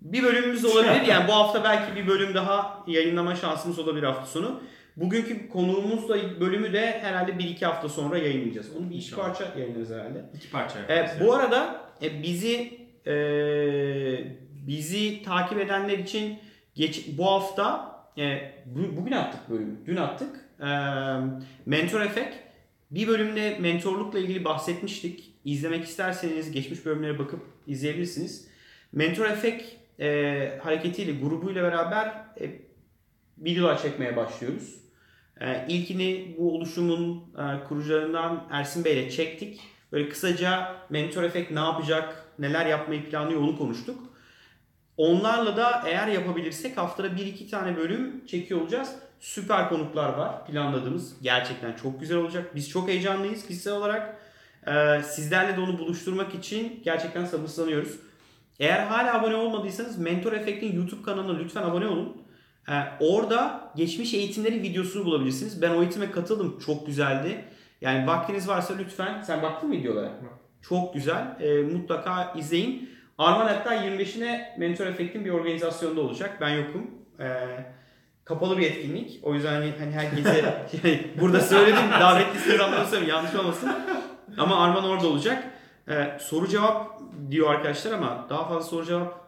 [0.00, 1.02] bir bölümümüz olabilir.
[1.06, 4.60] Yani bu hafta belki bir bölüm daha yayınlama şansımız olabilir hafta sonu.
[4.96, 8.76] Bugünkü konuğumuz da bölümü de herhalde 1-2 hafta sonra yayınlayacağız.
[8.76, 10.24] Onu bir iki parça yayınlarız herhalde.
[10.34, 11.20] İki parça E, yaparız.
[11.26, 13.14] bu arada e, bizi e,
[14.66, 16.38] bizi takip edenler için
[16.74, 19.76] geç, bu hafta e, bu- bugün attık bölümü.
[19.86, 20.36] Dün attık.
[20.60, 20.66] E,
[21.66, 22.34] Mentor Effect.
[22.90, 25.34] Bir bölümde mentorlukla ilgili bahsetmiştik.
[25.44, 28.48] İzlemek isterseniz geçmiş bölümlere bakıp izleyebilirsiniz.
[28.92, 29.64] Mentor Effect
[30.00, 32.06] e, hareketiyle grubuyla beraber
[32.40, 32.50] e,
[33.38, 34.83] videolar çekmeye başlıyoruz.
[35.40, 39.60] E, ilkini bu oluşumun e, kurucularından Ersin Bey ile çektik.
[39.92, 44.14] Böyle kısaca Mentor Effect ne yapacak, neler yapmayı planlıyor onu konuştuk.
[44.96, 48.94] Onlarla da eğer yapabilirsek haftada 1-2 tane bölüm çekiyor olacağız.
[49.20, 51.22] Süper konuklar var planladığımız.
[51.22, 52.54] Gerçekten çok güzel olacak.
[52.54, 54.16] Biz çok heyecanlıyız kişisel olarak.
[54.66, 57.98] Ee, sizlerle de onu buluşturmak için gerçekten sabırsızlanıyoruz.
[58.60, 62.23] Eğer hala abone olmadıysanız Mentor Effect'in YouTube kanalına lütfen abone olun.
[62.68, 65.62] Ee, orada geçmiş eğitimlerin videosunu bulabilirsiniz.
[65.62, 66.58] Ben o eğitime katıldım.
[66.66, 67.44] Çok güzeldi.
[67.80, 69.22] Yani vaktiniz varsa lütfen.
[69.22, 70.10] Sen baktın mı videolara?
[70.62, 71.36] Çok güzel.
[71.40, 72.90] Ee, mutlaka izleyin.
[73.18, 76.38] Arman hatta 25'ine Mentor Effect'in bir organizasyonda olacak.
[76.40, 76.90] Ben yokum.
[77.20, 77.26] Ee,
[78.24, 79.20] kapalı bir etkinlik.
[79.22, 80.54] O yüzden hani, hani herkese
[80.84, 83.16] yani burada söyledim davetlisiniz anlamda söylüyorum.
[83.16, 83.72] Yanlış olmasın.
[84.38, 85.44] Ama Arman orada olacak.
[85.88, 87.00] Ee, soru cevap
[87.30, 89.24] diyor arkadaşlar ama daha fazla soru cevap.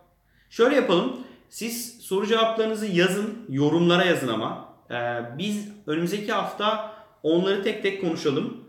[0.50, 1.16] Şöyle yapalım.
[1.48, 3.46] Siz soru cevaplarınızı yazın.
[3.48, 4.76] Yorumlara yazın ama.
[4.90, 4.94] Ee,
[5.38, 8.64] biz önümüzdeki hafta onları tek tek konuşalım.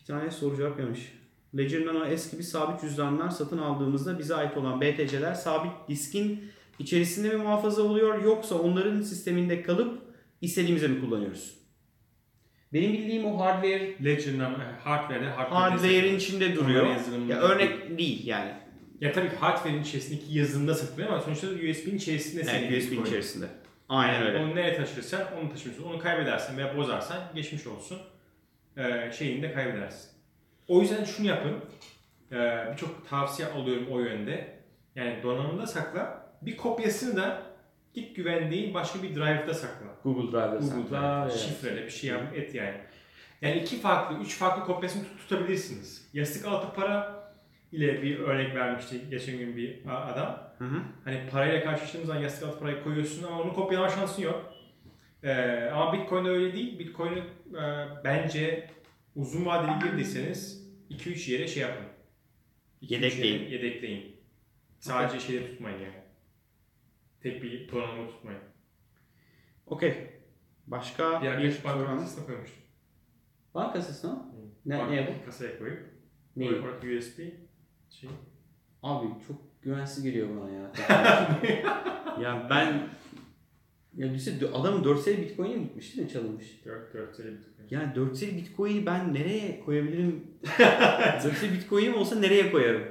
[0.00, 1.12] Bir tane soru cevap gelmiş.
[1.56, 6.44] Ledger Nano S gibi sabit cüzdanlar satın aldığımızda bize ait olan BTC'ler sabit diskin
[6.78, 10.02] içerisinde mi muhafaza oluyor yoksa onların sisteminde kalıp
[10.40, 11.54] istediğimizde mi kullanıyoruz?
[12.72, 16.86] Benim bildiğim o hardware Ledger'ın ama hardware'de hardware hardware'in içinde duruyor.
[17.28, 18.52] Ya örnek değil yani.
[19.00, 23.06] Ya tabii ki hardware'in içerisindeki yazında saklanıyor ama sonuçta USB'nin içerisinde senin Evet, USB'nin Bitcoin.
[23.06, 23.46] içerisinde.
[23.88, 24.38] Aynen öyle.
[24.38, 25.90] Onu nereye taşırırsan onu taşımıyorsun.
[25.90, 27.98] Onu kaybedersen veya bozarsan geçmiş olsun.
[28.76, 30.10] Ee, şeyini de kaybedersin.
[30.68, 31.52] O yüzden şunu yapın.
[32.32, 34.54] Ee, Birçok tavsiye alıyorum o yönde.
[34.94, 36.26] Yani donanımda sakla.
[36.42, 37.42] Bir kopyasını da
[37.94, 39.86] git güvendiğin başka bir drive'da sakla.
[40.04, 41.28] Google Drive'da Google'da sakla.
[41.30, 41.38] Evet.
[41.40, 42.76] şifreli bir şey yap et yani.
[43.42, 46.08] Yani iki farklı, üç farklı kopyasını tut- tutabilirsiniz.
[46.12, 47.23] Yastık altı para
[47.74, 50.54] ile bir örnek vermişti geçen gün bir adam.
[50.58, 50.82] Hı hı.
[51.04, 54.52] Hani parayla karşılaştığımız zaman yastık altı parayı koyuyorsun ama onu kopyalama şansın yok.
[55.22, 56.78] Ee, ama Bitcoin öyle değil.
[56.78, 57.18] Bitcoin'i
[57.58, 58.70] e, bence
[59.16, 61.84] uzun vadeli girdiyseniz 2-3 yere şey yapın.
[62.82, 63.42] 2-3 Yedekleyin.
[63.42, 64.16] yere Yedekleyin.
[64.78, 66.02] Sadece şeyde tutmayın yani.
[67.20, 68.40] Tek bir donanımı tutmayın.
[69.66, 69.94] Okey.
[70.66, 72.62] Başka Bir bir banka kasasına koymuştum.
[73.54, 74.32] Bankasız mı?
[74.66, 75.24] Ne- Banka neye bu?
[75.26, 75.94] Kasaya koyup.
[76.36, 76.46] Ne?
[76.50, 77.18] Orada USB.
[78.00, 78.10] Şey.
[78.82, 80.70] Abi çok güvensiz geliyor bana ya.
[82.22, 82.88] ya ben
[83.96, 86.64] ya düşünsene adamın 4 sene bitcoin'e gitmiş değil mi çalınmış?
[86.64, 87.66] 4 4 sene Bitcoin.
[87.70, 90.24] Yani 4 sene bitcoin'i ben nereye koyabilirim?
[91.24, 92.82] 4 sene bitcoin'im olsa nereye koyarım?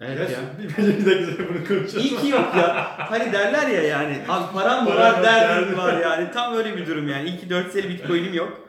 [0.00, 0.38] Evet ya.
[0.58, 2.06] Bir bir dakika bunu konuşalım.
[2.06, 2.94] İyi ki yok ya.
[3.10, 4.16] Hani derler ya yani.
[4.28, 5.78] Abi param Param var derdim.
[5.78, 6.30] var yani.
[6.30, 7.28] Tam öyle bir durum yani.
[7.28, 8.65] İyi ki 4 sene bitcoin'im yok.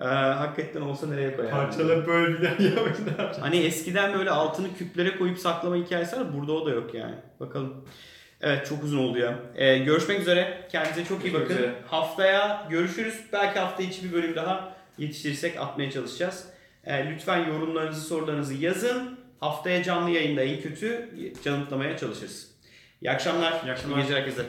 [0.00, 1.56] Ee, hakikaten olsa nereye koyarım?
[1.56, 3.42] Parçala böl bir daha yapın ne yapacaksın?
[3.42, 6.36] Hani eskiden böyle altını küplere koyup saklama hikayesi var.
[6.36, 7.14] Burada o da yok yani.
[7.40, 7.84] Bakalım.
[8.40, 9.34] Evet çok uzun oldu ya.
[9.54, 10.68] Ee, görüşmek üzere.
[10.72, 11.54] Kendinize çok iyi bakın.
[11.54, 11.74] üzere.
[11.86, 13.20] Haftaya görüşürüz.
[13.32, 16.46] Belki hafta içi bir bölüm daha yetiştirirsek atmaya çalışacağız.
[16.84, 19.18] Ee, lütfen yorumlarınızı, sorularınızı yazın.
[19.40, 21.08] Haftaya canlı yayında en kötü
[21.44, 22.50] canıtlamaya çalışırız.
[23.02, 23.52] İyi akşamlar.
[23.64, 23.98] İyi akşamlar.
[23.98, 24.42] İyi geceler herkese.